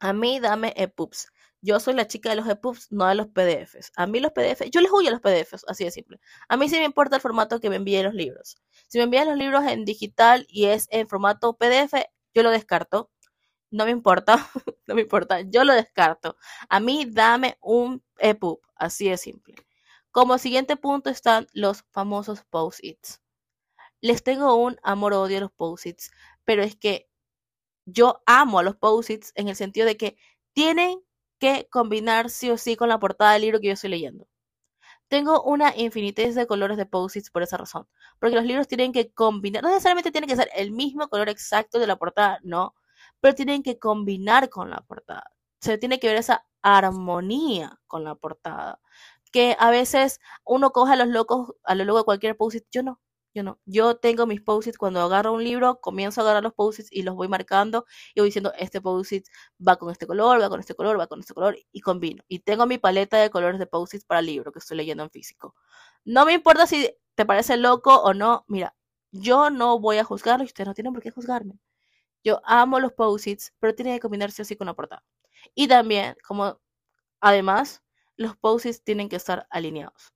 A 0.00 0.12
mí 0.12 0.40
dame 0.40 0.74
EPUBs. 0.76 1.28
Yo 1.60 1.80
soy 1.80 1.94
la 1.94 2.06
chica 2.06 2.30
de 2.30 2.36
los 2.36 2.48
EPUBs, 2.48 2.92
no 2.92 3.06
de 3.06 3.16
los 3.16 3.26
PDFs. 3.28 3.92
A 3.96 4.06
mí 4.06 4.20
los 4.20 4.32
PDFs, 4.32 4.70
yo 4.70 4.80
les 4.80 4.92
huyo 4.92 5.08
a 5.08 5.12
los 5.12 5.20
PDFs, 5.20 5.64
así 5.66 5.84
de 5.84 5.90
simple. 5.90 6.20
A 6.48 6.56
mí 6.56 6.68
sí 6.68 6.78
me 6.78 6.84
importa 6.84 7.16
el 7.16 7.22
formato 7.22 7.60
que 7.60 7.68
me 7.68 7.76
envíen 7.76 8.04
los 8.04 8.14
libros. 8.14 8.56
Si 8.86 8.98
me 8.98 9.04
envían 9.04 9.28
los 9.28 9.36
libros 9.36 9.64
en 9.66 9.84
digital 9.84 10.46
y 10.48 10.66
es 10.66 10.86
en 10.90 11.08
formato 11.08 11.56
PDF, 11.56 11.94
yo 12.32 12.42
lo 12.42 12.50
descarto. 12.50 13.10
No 13.70 13.84
me 13.86 13.90
importa, 13.90 14.48
no 14.86 14.94
me 14.94 15.02
importa, 15.02 15.40
yo 15.42 15.64
lo 15.64 15.74
descarto. 15.74 16.36
A 16.68 16.80
mí 16.80 17.06
dame 17.06 17.58
un 17.60 18.04
EPUB, 18.18 18.60
así 18.76 19.08
de 19.08 19.16
simple. 19.16 19.56
Como 20.12 20.38
siguiente 20.38 20.76
punto 20.76 21.10
están 21.10 21.48
los 21.52 21.84
famosos 21.90 22.44
post-its. 22.44 23.20
Les 24.00 24.22
tengo 24.22 24.54
un 24.56 24.78
amor-odio 24.84 25.38
a 25.38 25.40
los 25.40 25.52
post-its, 25.52 26.12
pero 26.44 26.62
es 26.62 26.76
que 26.76 27.10
yo 27.84 28.22
amo 28.26 28.60
a 28.60 28.62
los 28.62 28.76
post-its 28.76 29.32
en 29.34 29.48
el 29.48 29.56
sentido 29.56 29.86
de 29.86 29.96
que 29.96 30.16
tienen 30.52 31.02
que 31.38 31.68
combinar 31.70 32.30
sí 32.30 32.50
o 32.50 32.58
sí 32.58 32.76
con 32.76 32.88
la 32.88 32.98
portada 32.98 33.32
del 33.32 33.42
libro 33.42 33.60
que 33.60 33.68
yo 33.68 33.72
estoy 33.74 33.90
leyendo. 33.90 34.26
Tengo 35.08 35.42
una 35.42 35.74
infinidad 35.76 36.34
de 36.34 36.46
colores 36.46 36.76
de 36.76 36.86
post-its 36.86 37.30
por 37.30 37.42
esa 37.42 37.56
razón, 37.56 37.88
porque 38.20 38.36
los 38.36 38.44
libros 38.44 38.68
tienen 38.68 38.92
que 38.92 39.12
combinar, 39.12 39.62
no 39.62 39.70
necesariamente 39.70 40.10
tienen 40.12 40.28
que 40.28 40.36
ser 40.36 40.50
el 40.54 40.70
mismo 40.72 41.08
color 41.08 41.28
exacto 41.30 41.78
de 41.78 41.86
la 41.86 41.96
portada, 41.96 42.40
no, 42.42 42.74
pero 43.20 43.34
tienen 43.34 43.62
que 43.62 43.78
combinar 43.78 44.50
con 44.50 44.70
la 44.70 44.82
portada. 44.82 45.32
Se 45.60 45.78
tiene 45.78 45.98
que 45.98 46.08
ver 46.08 46.16
esa 46.18 46.46
armonía 46.62 47.80
con 47.86 48.04
la 48.04 48.14
portada 48.16 48.80
que 49.32 49.56
a 49.58 49.70
veces 49.70 50.20
uno 50.44 50.72
coge 50.72 50.94
a 50.94 50.96
los 50.96 51.08
locos, 51.08 51.54
a 51.64 51.74
lo 51.74 51.84
loco 51.84 51.98
de 51.98 52.04
cualquier 52.04 52.36
post-it. 52.36 52.66
Yo 52.70 52.82
no, 52.82 53.00
yo 53.66 53.96
tengo 53.96 54.26
mis 54.26 54.40
post-its 54.40 54.78
cuando 54.78 55.00
agarro 55.00 55.32
un 55.32 55.44
libro, 55.44 55.80
comienzo 55.80 56.20
a 56.20 56.24
agarrar 56.24 56.42
los 56.42 56.54
post-its 56.54 56.88
y 56.92 57.02
los 57.02 57.14
voy 57.14 57.28
marcando 57.28 57.84
y 58.14 58.20
voy 58.20 58.28
diciendo, 58.28 58.52
este 58.58 58.80
post-it 58.80 59.26
va 59.66 59.76
con 59.76 59.90
este 59.90 60.06
color, 60.06 60.40
va 60.40 60.48
con 60.48 60.60
este 60.60 60.74
color, 60.74 60.98
va 60.98 61.06
con 61.06 61.20
este 61.20 61.34
color 61.34 61.56
y 61.72 61.80
combino. 61.80 62.22
Y 62.28 62.40
tengo 62.40 62.66
mi 62.66 62.78
paleta 62.78 63.18
de 63.18 63.30
colores 63.30 63.58
de 63.58 63.66
post-its 63.66 64.04
para 64.04 64.20
el 64.20 64.26
libro 64.26 64.52
que 64.52 64.58
estoy 64.58 64.76
leyendo 64.76 65.02
en 65.04 65.10
físico. 65.10 65.54
No 66.04 66.24
me 66.26 66.32
importa 66.34 66.66
si 66.66 66.90
te 67.14 67.26
parece 67.26 67.56
loco 67.56 67.94
o 67.96 68.14
no. 68.14 68.44
Mira, 68.48 68.74
yo 69.12 69.50
no 69.50 69.78
voy 69.80 69.98
a 69.98 70.04
juzgarlo 70.04 70.44
y 70.44 70.46
ustedes 70.46 70.68
no 70.68 70.74
tienen 70.74 70.92
por 70.92 71.02
qué 71.02 71.10
juzgarme. 71.10 71.58
Yo 72.24 72.40
amo 72.44 72.80
los 72.80 72.92
post-its, 72.92 73.54
pero 73.60 73.74
tiene 73.74 73.94
que 73.94 74.00
combinarse 74.00 74.42
así 74.42 74.56
con 74.56 74.66
la 74.66 74.74
portada. 74.74 75.04
Y 75.54 75.68
también, 75.68 76.16
como 76.26 76.60
además, 77.20 77.82
los 78.16 78.36
poses 78.36 78.82
tienen 78.84 79.08
que 79.08 79.16
estar 79.16 79.46
alineados. 79.50 80.12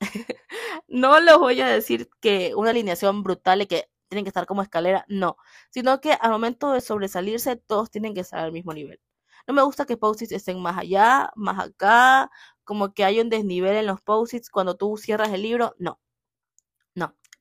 no 0.94 1.20
les 1.20 1.36
voy 1.38 1.60
a 1.60 1.66
decir 1.68 2.08
que 2.20 2.54
una 2.54 2.70
alineación 2.70 3.22
brutal 3.24 3.62
y 3.62 3.66
que 3.66 3.88
tienen 4.08 4.24
que 4.24 4.28
estar 4.28 4.46
como 4.46 4.62
escalera, 4.62 5.04
no, 5.08 5.36
sino 5.70 6.00
que 6.00 6.12
al 6.12 6.30
momento 6.30 6.70
de 6.72 6.80
sobresalirse 6.80 7.56
todos 7.56 7.90
tienen 7.90 8.14
que 8.14 8.20
estar 8.20 8.40
al 8.40 8.52
mismo 8.52 8.72
nivel. 8.72 9.00
No 9.48 9.54
me 9.54 9.62
gusta 9.62 9.86
que 9.86 9.96
posits 9.96 10.32
estén 10.32 10.60
más 10.62 10.78
allá, 10.78 11.30
más 11.36 11.58
acá, 11.58 12.30
como 12.64 12.94
que 12.94 13.04
hay 13.04 13.20
un 13.20 13.28
desnivel 13.28 13.76
en 13.76 13.86
los 13.86 14.00
posits 14.02 14.50
cuando 14.50 14.76
tú 14.76 14.96
cierras 14.96 15.32
el 15.32 15.42
libro, 15.42 15.74
no. 15.78 16.00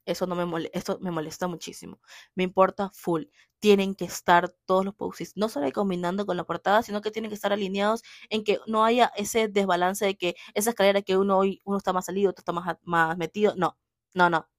Eso 0.06 0.28
no 0.28 0.36
me 0.36 0.46
molesta, 0.46 0.98
me 1.00 1.12
molesta 1.12 1.48
muchísimo. 1.48 2.00
Me 2.36 2.44
importa 2.44 2.90
full. 2.94 3.24
Tienen 3.60 3.96
que 3.96 4.06
estar 4.06 4.50
todos 4.66 4.84
los 4.86 4.94
posts, 4.96 5.34
no 5.38 5.48
solo 5.50 5.72
combinando 5.72 6.26
con 6.26 6.36
la 6.38 6.44
portada, 6.44 6.84
sino 6.84 7.02
que 7.02 7.12
tienen 7.12 7.30
que 7.30 7.36
estar 7.36 7.54
alineados 7.54 8.04
en 8.30 8.44
que 8.44 8.60
no 8.68 8.84
haya 8.84 9.12
ese 9.16 9.48
desbalance 9.48 10.06
de 10.06 10.18
que 10.18 10.36
esa 10.54 10.72
escalera 10.72 11.02
que 11.02 11.18
uno 11.18 11.38
hoy 11.38 11.62
uno 11.66 11.78
está 11.78 11.94
más 11.94 12.06
salido, 12.06 12.32
otro 12.32 12.42
está 12.42 12.52
más, 12.52 12.78
más 12.84 13.18
metido. 13.18 13.54
No, 13.56 13.78
no, 14.14 14.30
no. 14.30 14.50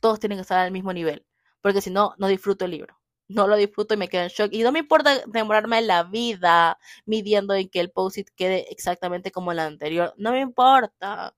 Todos 0.00 0.20
tienen 0.20 0.38
que 0.38 0.42
estar 0.42 0.58
al 0.58 0.72
mismo 0.72 0.92
nivel, 0.92 1.26
porque 1.60 1.80
si 1.80 1.90
no, 1.90 2.14
no 2.18 2.28
disfruto 2.28 2.64
el 2.66 2.72
libro. 2.72 2.98
No 3.28 3.46
lo 3.48 3.56
disfruto 3.56 3.94
y 3.94 3.96
me 3.96 4.08
quedo 4.08 4.22
en 4.24 4.28
shock. 4.28 4.50
Y 4.52 4.62
no 4.62 4.70
me 4.72 4.80
importa 4.80 5.22
demorarme 5.26 5.80
la 5.82 6.04
vida 6.04 6.78
midiendo 7.06 7.54
en 7.54 7.68
que 7.70 7.80
el 7.80 7.90
post-it 7.90 8.28
quede 8.36 8.70
exactamente 8.70 9.32
como 9.32 9.52
el 9.52 9.58
anterior. 9.60 10.14
No 10.18 10.32
me 10.32 10.40
importa. 10.40 11.34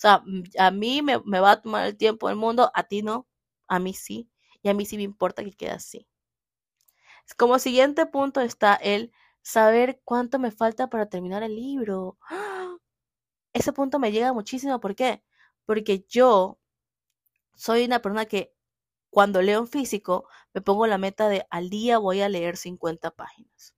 O 0.00 0.02
sea, 0.02 0.24
a 0.58 0.70
mí 0.70 1.02
me, 1.02 1.18
va 1.18 1.50
a 1.50 1.60
tomar 1.60 1.84
el 1.86 1.94
tiempo 1.94 2.28
del 2.28 2.36
mundo, 2.38 2.70
a 2.72 2.84
ti 2.84 3.02
no, 3.02 3.28
a 3.68 3.78
mí 3.78 3.92
sí, 3.92 4.30
y 4.62 4.70
a 4.70 4.74
mí 4.74 4.86
sí 4.86 4.96
me 4.96 5.02
importa 5.02 5.44
que 5.44 5.52
quede 5.52 5.72
así. 5.72 6.08
Como 7.36 7.58
siguiente 7.58 8.06
punto 8.06 8.40
está 8.40 8.76
el 8.76 9.12
saber 9.42 10.00
cuánto 10.04 10.38
me 10.38 10.52
falta 10.52 10.88
para 10.88 11.10
terminar 11.10 11.42
el 11.42 11.54
libro. 11.54 12.16
Ese 13.52 13.74
punto 13.74 13.98
me 13.98 14.10
llega 14.10 14.32
muchísimo, 14.32 14.80
¿por 14.80 14.94
qué? 14.94 15.22
Porque 15.66 16.06
yo 16.08 16.58
soy 17.54 17.84
una 17.84 18.00
persona 18.00 18.24
que 18.24 18.54
cuando 19.10 19.42
leo 19.42 19.60
en 19.60 19.68
físico 19.68 20.26
me 20.54 20.62
pongo 20.62 20.86
la 20.86 20.96
meta 20.96 21.28
de 21.28 21.46
al 21.50 21.68
día 21.68 21.98
voy 21.98 22.22
a 22.22 22.30
leer 22.30 22.56
50 22.56 23.10
páginas. 23.10 23.74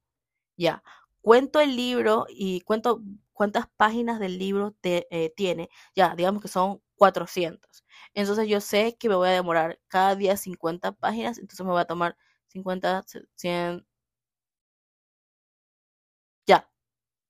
Ya, 0.57 0.85
cuento 1.21 1.59
el 1.59 1.75
libro 1.75 2.27
y 2.29 2.61
cuento 2.61 3.03
cuántas 3.33 3.67
páginas 3.77 4.19
del 4.21 4.39
libro 4.39 4.73
te, 4.81 5.07
eh, 5.11 5.33
tiene. 5.37 5.69
Ya, 5.95 6.15
digamos 6.17 6.43
que 6.43 6.49
son 6.49 6.83
400. 6.97 7.85
Entonces 8.15 8.49
yo 8.49 8.61
sé 8.61 8.97
que 8.99 9.09
me 9.09 9.15
voy 9.17 9.29
a 9.29 9.33
demorar 9.33 9.81
cada 9.89 10.15
día 10.17 10.37
50 10.37 10.93
páginas, 10.93 11.39
entonces 11.39 11.65
me 11.67 11.73
voy 11.73 11.81
a 11.81 11.85
tomar 11.87 12.17
50, 12.49 13.03
100, 13.37 13.87
ya, 16.47 16.69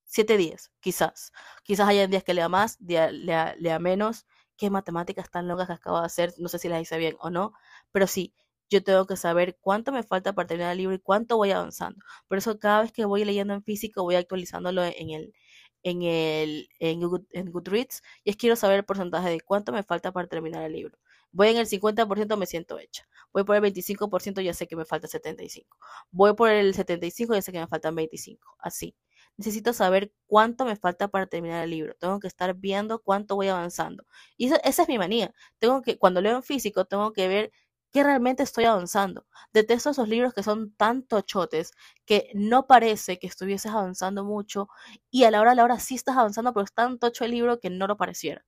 7 0.04 0.36
días, 0.36 0.72
quizás. 0.80 1.32
Quizás 1.64 1.88
haya 1.88 2.06
días 2.08 2.24
que 2.24 2.34
lea 2.34 2.48
más, 2.48 2.78
día, 2.80 3.10
lea, 3.12 3.54
lea 3.58 3.78
menos. 3.78 4.26
Qué 4.56 4.70
matemáticas 4.70 5.30
tan 5.30 5.48
locas 5.48 5.68
que 5.68 5.74
acabo 5.74 6.00
de 6.00 6.06
hacer, 6.06 6.34
no 6.38 6.48
sé 6.48 6.58
si 6.58 6.68
las 6.68 6.82
hice 6.82 6.98
bien 6.98 7.16
o 7.20 7.30
no, 7.30 7.52
pero 7.92 8.06
sí, 8.08 8.34
yo 8.70 8.84
tengo 8.84 9.06
que 9.06 9.16
saber 9.16 9.58
cuánto 9.60 9.92
me 9.92 10.02
falta 10.04 10.34
para 10.34 10.46
terminar 10.48 10.72
el 10.72 10.78
libro 10.78 10.94
y 10.96 11.00
cuánto 11.00 11.36
voy 11.38 11.52
avanzando. 11.52 12.04
Por 12.28 12.38
eso 12.38 12.58
cada 12.58 12.82
vez 12.82 12.92
que 12.92 13.04
voy 13.06 13.24
leyendo 13.24 13.54
en 13.54 13.64
físico 13.64 14.02
voy 14.04 14.16
actualizándolo 14.16 14.84
en 14.84 15.10
el, 15.10 15.34
en, 15.82 16.02
el, 16.02 16.68
en, 16.78 17.00
Goodreads 17.00 18.02
y 18.24 18.30
es 18.30 18.36
quiero 18.36 18.56
saber 18.56 18.78
el 18.78 18.84
porcentaje 18.84 19.30
de 19.30 19.40
cuánto 19.40 19.72
me 19.72 19.82
falta 19.82 20.12
para 20.12 20.28
terminar 20.28 20.62
el 20.64 20.72
libro. 20.72 20.98
Voy 21.32 21.48
en 21.48 21.56
el 21.56 21.66
50%, 21.66 22.36
me 22.36 22.46
siento 22.46 22.78
hecha. 22.78 23.08
Voy 23.32 23.44
por 23.44 23.56
el 23.56 23.62
25%, 23.62 24.42
ya 24.42 24.52
sé 24.52 24.66
que 24.66 24.76
me 24.76 24.84
falta 24.84 25.08
75. 25.08 25.78
Voy 26.10 26.34
por 26.34 26.50
el 26.50 26.74
75, 26.74 27.34
ya 27.34 27.42
sé 27.42 27.52
que 27.52 27.60
me 27.60 27.66
faltan 27.66 27.94
25. 27.94 28.56
Así. 28.58 28.94
Necesito 29.38 29.72
saber 29.72 30.12
cuánto 30.26 30.66
me 30.66 30.76
falta 30.76 31.08
para 31.08 31.26
terminar 31.26 31.64
el 31.64 31.70
libro. 31.70 31.94
Tengo 31.98 32.20
que 32.20 32.26
estar 32.26 32.54
viendo 32.54 33.00
cuánto 33.00 33.34
voy 33.34 33.48
avanzando. 33.48 34.04
Y 34.36 34.52
esa 34.52 34.82
es 34.82 34.88
mi 34.88 34.98
manía. 34.98 35.32
Tengo 35.58 35.80
que, 35.80 35.98
cuando 35.98 36.20
leo 36.20 36.36
en 36.36 36.42
físico, 36.42 36.84
tengo 36.84 37.12
que 37.14 37.28
ver 37.28 37.52
que 37.92 38.02
realmente 38.02 38.42
estoy 38.42 38.64
avanzando. 38.64 39.26
Detesto 39.52 39.90
esos 39.90 40.08
libros 40.08 40.34
que 40.34 40.42
son 40.42 40.72
tan 40.74 41.02
tochotes 41.02 41.72
que 42.06 42.30
no 42.34 42.66
parece 42.66 43.18
que 43.18 43.26
estuvieses 43.26 43.72
avanzando 43.72 44.24
mucho 44.24 44.68
y 45.10 45.24
a 45.24 45.30
la 45.30 45.40
hora 45.40 45.50
de 45.50 45.56
la 45.56 45.64
hora 45.64 45.78
sí 45.78 45.94
estás 45.94 46.16
avanzando, 46.16 46.52
pero 46.52 46.64
es 46.64 46.72
tan 46.72 46.98
tocho 46.98 47.24
el 47.24 47.32
libro 47.32 47.60
que 47.60 47.70
no 47.70 47.86
lo 47.86 47.96
pareciera. 47.96 48.44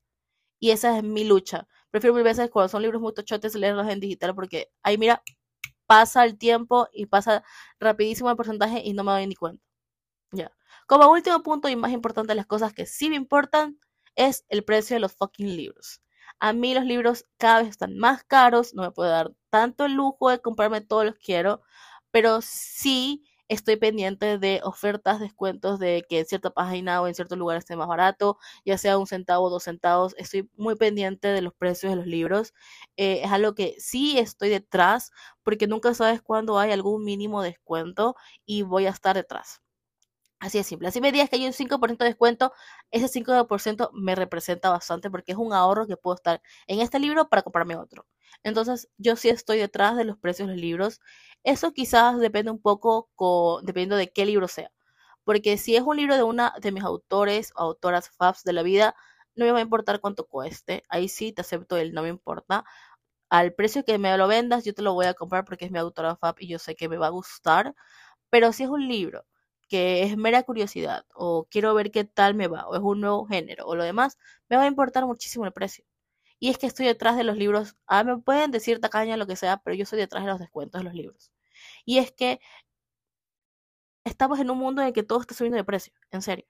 Y 0.60 0.70
esa 0.70 0.96
es 0.98 1.04
mi 1.04 1.24
lucha. 1.24 1.68
Prefiero 1.90 2.14
mil 2.14 2.24
veces 2.24 2.50
cuando 2.50 2.68
son 2.68 2.82
libros 2.82 3.02
muy 3.02 3.14
tochotes 3.14 3.54
leerlos 3.54 3.88
en 3.88 4.00
digital 4.00 4.34
porque 4.34 4.72
ahí 4.82 4.98
mira, 4.98 5.22
pasa 5.86 6.24
el 6.24 6.38
tiempo 6.38 6.88
y 6.92 7.06
pasa 7.06 7.44
rapidísimo 7.80 8.30
el 8.30 8.36
porcentaje 8.36 8.82
y 8.84 8.94
no 8.94 9.04
me 9.04 9.12
doy 9.12 9.26
ni 9.26 9.36
cuenta. 9.36 9.64
Ya. 10.32 10.52
Como 10.86 11.10
último 11.10 11.42
punto 11.42 11.68
y 11.68 11.76
más 11.76 11.92
importante 11.92 12.32
de 12.32 12.36
las 12.36 12.46
cosas 12.46 12.74
que 12.74 12.86
sí 12.86 13.10
me 13.10 13.16
importan 13.16 13.78
es 14.16 14.44
el 14.48 14.64
precio 14.64 14.96
de 14.96 15.00
los 15.00 15.14
fucking 15.14 15.56
libros. 15.56 16.00
A 16.46 16.52
mí 16.52 16.74
los 16.74 16.84
libros 16.84 17.24
cada 17.38 17.60
vez 17.60 17.70
están 17.70 17.96
más 17.96 18.22
caros, 18.24 18.74
no 18.74 18.82
me 18.82 18.90
puedo 18.90 19.08
dar 19.10 19.32
tanto 19.50 19.86
el 19.86 19.94
lujo 19.94 20.28
de 20.30 20.40
comprarme 20.40 20.82
todos 20.82 21.04
los 21.06 21.14
que 21.14 21.22
quiero, 21.24 21.62
pero 22.10 22.40
sí 22.42 23.24
estoy 23.48 23.76
pendiente 23.76 24.38
de 24.38 24.60
ofertas, 24.62 25.20
descuentos 25.20 25.78
de 25.78 26.04
que 26.08 26.18
en 26.20 26.26
cierta 26.26 26.50
página 26.50 27.00
o 27.00 27.06
en 27.08 27.14
cierto 27.14 27.36
lugar 27.36 27.56
esté 27.58 27.76
más 27.76 27.88
barato, 27.88 28.36
ya 28.64 28.76
sea 28.78 28.98
un 28.98 29.06
centavo 29.06 29.46
o 29.46 29.50
dos 29.50 29.64
centavos. 29.64 30.14
Estoy 30.18 30.50
muy 30.56 30.76
pendiente 30.76 31.28
de 31.28 31.40
los 31.42 31.54
precios 31.54 31.92
de 31.92 31.96
los 31.96 32.06
libros. 32.06 32.52
Eh, 32.98 33.22
es 33.24 33.32
algo 33.32 33.54
que 33.54 33.76
sí 33.78 34.18
estoy 34.18 34.50
detrás 34.50 35.12
porque 35.42 35.66
nunca 35.66 35.94
sabes 35.94 36.20
cuándo 36.22 36.58
hay 36.58 36.72
algún 36.72 37.04
mínimo 37.04 37.40
descuento 37.42 38.16
y 38.46 38.62
voy 38.62 38.84
a 38.86 38.90
estar 38.90 39.16
detrás. 39.16 39.63
Así 40.44 40.58
de 40.58 40.64
simple. 40.64 40.88
Así 40.88 41.00
me 41.00 41.10
digas 41.10 41.30
que 41.30 41.36
hay 41.36 41.46
un 41.46 41.54
5% 41.54 42.04
de 42.04 42.10
descuento, 42.10 42.52
ese 42.90 43.08
5% 43.08 43.90
me 43.94 44.14
representa 44.14 44.68
bastante 44.68 45.10
porque 45.10 45.32
es 45.32 45.38
un 45.38 45.54
ahorro 45.54 45.86
que 45.86 45.96
puedo 45.96 46.16
estar 46.16 46.42
en 46.66 46.80
este 46.80 46.98
libro 46.98 47.30
para 47.30 47.40
comprarme 47.42 47.76
otro. 47.76 48.06
Entonces, 48.42 48.90
yo 48.98 49.16
sí 49.16 49.30
estoy 49.30 49.56
detrás 49.58 49.96
de 49.96 50.04
los 50.04 50.18
precios 50.18 50.48
de 50.48 50.54
los 50.54 50.60
libros. 50.60 51.00
Eso 51.44 51.72
quizás 51.72 52.18
depende 52.18 52.50
un 52.50 52.60
poco, 52.60 53.08
dependiendo 53.62 53.96
de 53.96 54.12
qué 54.12 54.26
libro 54.26 54.46
sea. 54.48 54.70
Porque 55.24 55.56
si 55.56 55.76
es 55.76 55.82
un 55.82 55.96
libro 55.96 56.14
de 56.16 56.22
una 56.24 56.52
de 56.60 56.72
mis 56.72 56.84
autores 56.84 57.52
o 57.56 57.62
autoras 57.62 58.10
faves 58.10 58.42
de 58.44 58.52
la 58.52 58.62
vida, 58.62 58.94
no 59.36 59.46
me 59.46 59.52
va 59.52 59.58
a 59.58 59.62
importar 59.62 60.00
cuánto 60.00 60.26
cueste. 60.26 60.82
Ahí 60.90 61.08
sí 61.08 61.32
te 61.32 61.40
acepto 61.42 61.76
el 61.78 61.94
no 61.94 62.02
me 62.02 62.08
importa. 62.10 62.64
Al 63.30 63.54
precio 63.54 63.84
que 63.84 63.98
me 63.98 64.16
lo 64.18 64.28
vendas, 64.28 64.64
yo 64.64 64.74
te 64.74 64.82
lo 64.82 64.94
voy 64.94 65.06
a 65.06 65.14
comprar 65.14 65.44
porque 65.44 65.66
es 65.66 65.70
mi 65.72 65.78
autora 65.78 66.16
fab 66.16 66.36
y 66.40 66.48
yo 66.48 66.58
sé 66.58 66.76
que 66.76 66.88
me 66.88 66.98
va 66.98 67.08
a 67.08 67.10
gustar. 67.10 67.74
Pero 68.30 68.52
si 68.52 68.64
es 68.64 68.70
un 68.70 68.88
libro 68.88 69.24
que 69.68 70.02
es 70.04 70.16
mera 70.16 70.42
curiosidad 70.42 71.06
o 71.14 71.46
quiero 71.50 71.74
ver 71.74 71.90
qué 71.90 72.04
tal 72.04 72.34
me 72.34 72.48
va 72.48 72.66
o 72.68 72.74
es 72.76 72.80
un 72.82 73.00
nuevo 73.00 73.26
género 73.26 73.66
o 73.66 73.76
lo 73.76 73.84
demás, 73.84 74.18
me 74.48 74.56
va 74.56 74.64
a 74.64 74.66
importar 74.66 75.06
muchísimo 75.06 75.46
el 75.46 75.52
precio. 75.52 75.84
Y 76.38 76.50
es 76.50 76.58
que 76.58 76.66
estoy 76.66 76.86
detrás 76.86 77.16
de 77.16 77.24
los 77.24 77.36
libros, 77.36 77.76
ah, 77.86 78.04
me 78.04 78.18
pueden 78.18 78.50
decir 78.50 78.80
tacaña 78.80 79.16
lo 79.16 79.26
que 79.26 79.36
sea, 79.36 79.58
pero 79.58 79.76
yo 79.76 79.84
estoy 79.84 79.98
detrás 79.98 80.24
de 80.24 80.30
los 80.30 80.40
descuentos 80.40 80.80
de 80.80 80.84
los 80.84 80.94
libros. 80.94 81.32
Y 81.84 81.98
es 81.98 82.12
que 82.12 82.40
estamos 84.04 84.38
en 84.40 84.50
un 84.50 84.58
mundo 84.58 84.80
en 84.82 84.88
el 84.88 84.94
que 84.94 85.02
todo 85.02 85.20
está 85.20 85.34
subiendo 85.34 85.56
de 85.56 85.64
precio, 85.64 85.92
en 86.10 86.22
serio. 86.22 86.46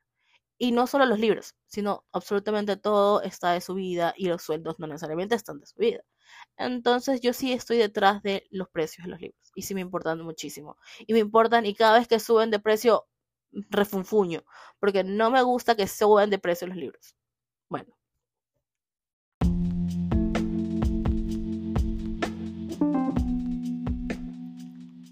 Y 0.58 0.73
no 0.73 0.87
solo 0.87 1.06
los 1.06 1.18
libros, 1.18 1.54
sino 1.66 2.04
absolutamente 2.12 2.76
todo 2.76 3.23
está 3.23 3.52
de 3.52 3.61
subida 3.61 4.14
y 4.16 4.26
los 4.28 4.42
sueldos 4.42 4.78
no 4.78 4.87
necesariamente 4.87 5.34
están 5.34 5.58
de 5.61 5.66
subida. 5.66 6.00
Entonces 6.56 7.20
yo 7.20 7.32
sí 7.32 7.52
estoy 7.52 7.78
detrás 7.78 8.23
de 8.23 8.46
los 8.50 8.68
precios 8.70 9.04
de 9.06 9.11
los 9.12 9.20
libros 9.20 9.52
y 9.54 9.62
sí 9.62 9.75
me 9.75 9.80
importan 9.82 10.20
muchísimo. 10.23 10.76
Y 11.06 11.12
me 11.14 11.20
importan 11.20 11.66
y 11.66 11.75
cada 11.75 11.99
vez 11.99 12.08
que 12.08 12.20
suben 12.20 12.50
de 12.50 12.61
precio 12.61 13.06
refunfuño, 13.70 14.44
porque 14.80 15.04
no 15.04 15.30
me 15.30 15.42
gusta 15.42 15.76
que 15.76 15.87
suban 15.88 16.30
de 16.30 16.38
precio 16.38 16.66
los 16.68 16.76
libros. 16.76 17.14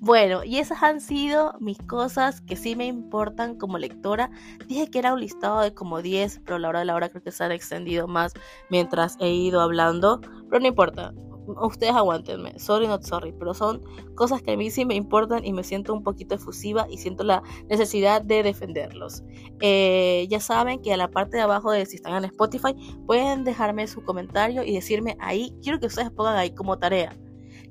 Bueno, 0.04 0.42
y 0.42 0.58
esas 0.58 0.82
han 0.82 1.00
sido 1.00 1.54
mis 1.60 1.78
cosas 1.78 2.40
que 2.40 2.56
sí 2.56 2.74
me 2.74 2.86
importan 2.86 3.56
como 3.56 3.78
lectora. 3.78 4.32
Dije 4.66 4.90
que 4.90 4.98
era 4.98 5.14
un 5.14 5.20
listado 5.20 5.60
de 5.60 5.74
como 5.74 6.02
10, 6.02 6.40
pero 6.44 6.56
a 6.56 6.58
la 6.58 6.70
hora 6.70 6.78
de 6.80 6.86
la 6.86 6.96
hora 6.96 7.08
creo 7.08 7.22
que 7.22 7.30
se 7.30 7.44
han 7.44 7.52
extendido 7.52 8.08
más 8.08 8.32
mientras 8.68 9.16
he 9.20 9.30
ido 9.30 9.60
hablando. 9.60 10.20
Pero 10.50 10.58
no 10.60 10.66
importa, 10.66 11.14
ustedes 11.62 11.94
aguántenme, 11.94 12.58
sorry 12.58 12.88
not 12.88 13.04
sorry, 13.04 13.32
pero 13.38 13.54
son 13.54 13.80
cosas 14.16 14.42
que 14.42 14.50
a 14.50 14.56
mí 14.56 14.72
sí 14.72 14.84
me 14.84 14.96
importan 14.96 15.44
y 15.44 15.52
me 15.52 15.62
siento 15.62 15.94
un 15.94 16.02
poquito 16.02 16.34
efusiva 16.34 16.84
y 16.90 16.98
siento 16.98 17.22
la 17.22 17.44
necesidad 17.68 18.22
de 18.22 18.42
defenderlos. 18.42 19.22
Eh, 19.60 20.26
ya 20.28 20.40
saben 20.40 20.82
que 20.82 20.92
a 20.92 20.96
la 20.96 21.12
parte 21.12 21.36
de 21.36 21.44
abajo 21.44 21.70
de 21.70 21.86
si 21.86 21.94
están 21.94 22.14
en 22.14 22.24
Spotify 22.24 22.74
pueden 23.06 23.44
dejarme 23.44 23.86
su 23.86 24.02
comentario 24.02 24.64
y 24.64 24.74
decirme 24.74 25.16
ahí, 25.20 25.54
quiero 25.62 25.78
que 25.78 25.86
ustedes 25.86 26.10
pongan 26.10 26.34
ahí 26.34 26.52
como 26.52 26.76
tarea, 26.80 27.16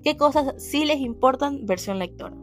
qué 0.03 0.17
cosas 0.17 0.53
sí 0.58 0.86
les 0.86 0.98
importan 0.98 1.65
versión 1.65 2.00
lectora. 2.00 2.36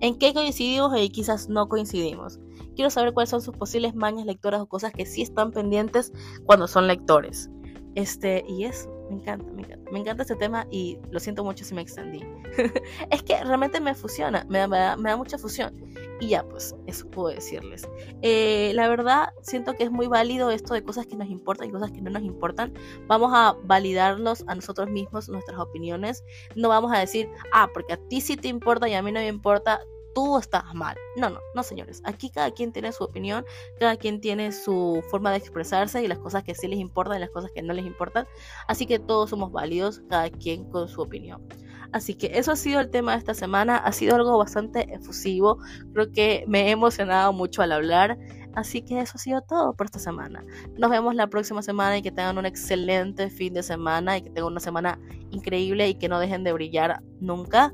¿En 0.00 0.18
qué 0.18 0.34
coincidimos 0.34 0.92
y 0.98 1.10
quizás 1.10 1.48
no 1.48 1.68
coincidimos? 1.68 2.40
Quiero 2.74 2.90
saber 2.90 3.12
cuáles 3.12 3.30
son 3.30 3.40
sus 3.40 3.56
posibles 3.56 3.94
mañas 3.94 4.26
lectoras 4.26 4.60
o 4.60 4.66
cosas 4.66 4.92
que 4.92 5.06
sí 5.06 5.22
están 5.22 5.52
pendientes 5.52 6.12
cuando 6.44 6.66
son 6.66 6.86
lectores. 6.86 7.50
Este, 7.94 8.44
y 8.48 8.64
eso, 8.64 8.90
me 9.12 9.20
encanta, 9.20 9.52
me 9.52 9.62
encanta. 9.62 9.90
Me 9.90 9.98
encanta 10.00 10.22
este 10.22 10.36
tema 10.36 10.66
y 10.70 10.98
lo 11.10 11.20
siento 11.20 11.44
mucho 11.44 11.64
si 11.64 11.74
me 11.74 11.82
extendí. 11.82 12.20
es 13.10 13.22
que 13.22 13.42
realmente 13.44 13.80
me 13.80 13.94
fusiona, 13.94 14.46
me 14.48 14.58
da, 14.58 15.16
mucha 15.16 15.36
fusión. 15.38 15.78
Y 16.20 16.28
ya, 16.28 16.48
pues, 16.48 16.74
eso 16.86 17.10
puedo 17.10 17.34
decirles. 17.34 17.86
Eh, 18.22 18.72
la 18.74 18.88
verdad, 18.88 19.30
siento 19.42 19.74
que 19.74 19.84
es 19.84 19.90
muy 19.90 20.06
válido 20.06 20.50
esto 20.50 20.72
de 20.72 20.82
cosas 20.82 21.06
que 21.06 21.16
nos 21.16 21.28
importan 21.28 21.68
y 21.68 21.72
cosas 21.72 21.90
que 21.90 22.00
no 22.00 22.10
nos 22.10 22.22
importan. 22.22 22.72
Vamos 23.06 23.32
a 23.34 23.54
validarnos 23.64 24.44
a 24.46 24.54
nosotros 24.54 24.88
mismos, 24.88 25.28
nuestras 25.28 25.58
opiniones. 25.58 26.24
No 26.54 26.68
vamos 26.68 26.92
a 26.92 26.98
decir, 26.98 27.28
ah, 27.52 27.68
porque 27.74 27.94
a 27.94 27.96
ti 28.08 28.20
sí 28.20 28.36
te 28.36 28.48
importa 28.48 28.88
y 28.88 28.94
a 28.94 29.02
mí 29.02 29.12
no 29.12 29.20
me 29.20 29.28
importa 29.28 29.80
tú 30.14 30.38
estás 30.38 30.74
mal. 30.74 30.96
No, 31.16 31.30
no, 31.30 31.40
no, 31.54 31.62
señores. 31.62 32.02
Aquí 32.04 32.30
cada 32.30 32.50
quien 32.50 32.72
tiene 32.72 32.92
su 32.92 33.04
opinión, 33.04 33.44
cada 33.78 33.96
quien 33.96 34.20
tiene 34.20 34.52
su 34.52 35.02
forma 35.10 35.30
de 35.30 35.38
expresarse 35.38 36.02
y 36.02 36.08
las 36.08 36.18
cosas 36.18 36.42
que 36.44 36.54
sí 36.54 36.68
les 36.68 36.78
importan 36.78 37.16
y 37.16 37.20
las 37.20 37.30
cosas 37.30 37.50
que 37.54 37.62
no 37.62 37.72
les 37.72 37.86
importan. 37.86 38.26
Así 38.68 38.86
que 38.86 38.98
todos 38.98 39.30
somos 39.30 39.52
válidos, 39.52 40.02
cada 40.08 40.30
quien 40.30 40.64
con 40.70 40.88
su 40.88 41.00
opinión. 41.00 41.46
Así 41.92 42.14
que 42.14 42.38
eso 42.38 42.52
ha 42.52 42.56
sido 42.56 42.80
el 42.80 42.90
tema 42.90 43.12
de 43.12 43.18
esta 43.18 43.34
semana. 43.34 43.76
Ha 43.76 43.92
sido 43.92 44.16
algo 44.16 44.38
bastante 44.38 44.92
efusivo. 44.94 45.58
Creo 45.92 46.10
que 46.10 46.44
me 46.48 46.68
he 46.68 46.70
emocionado 46.70 47.32
mucho 47.32 47.62
al 47.62 47.72
hablar. 47.72 48.18
Así 48.54 48.82
que 48.82 49.00
eso 49.00 49.12
ha 49.14 49.18
sido 49.18 49.42
todo 49.42 49.74
por 49.74 49.86
esta 49.86 49.98
semana. 49.98 50.44
Nos 50.76 50.90
vemos 50.90 51.14
la 51.14 51.28
próxima 51.28 51.62
semana 51.62 51.98
y 51.98 52.02
que 52.02 52.10
tengan 52.10 52.36
un 52.36 52.46
excelente 52.46 53.30
fin 53.30 53.54
de 53.54 53.62
semana 53.62 54.18
y 54.18 54.22
que 54.22 54.30
tengan 54.30 54.52
una 54.52 54.60
semana 54.60 54.98
increíble 55.30 55.88
y 55.88 55.94
que 55.94 56.08
no 56.08 56.18
dejen 56.18 56.44
de 56.44 56.52
brillar 56.52 57.02
nunca. 57.20 57.72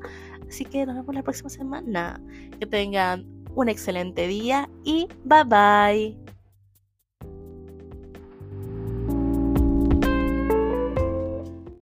Así 0.49 0.65
que 0.65 0.85
nos 0.85 0.95
vemos 0.95 1.15
la 1.15 1.23
próxima 1.23 1.49
semana. 1.49 2.21
Que 2.59 2.65
tengan 2.65 3.25
un 3.55 3.69
excelente 3.69 4.27
día 4.27 4.69
y 4.83 5.07
bye 5.23 5.43
bye. 5.45 6.28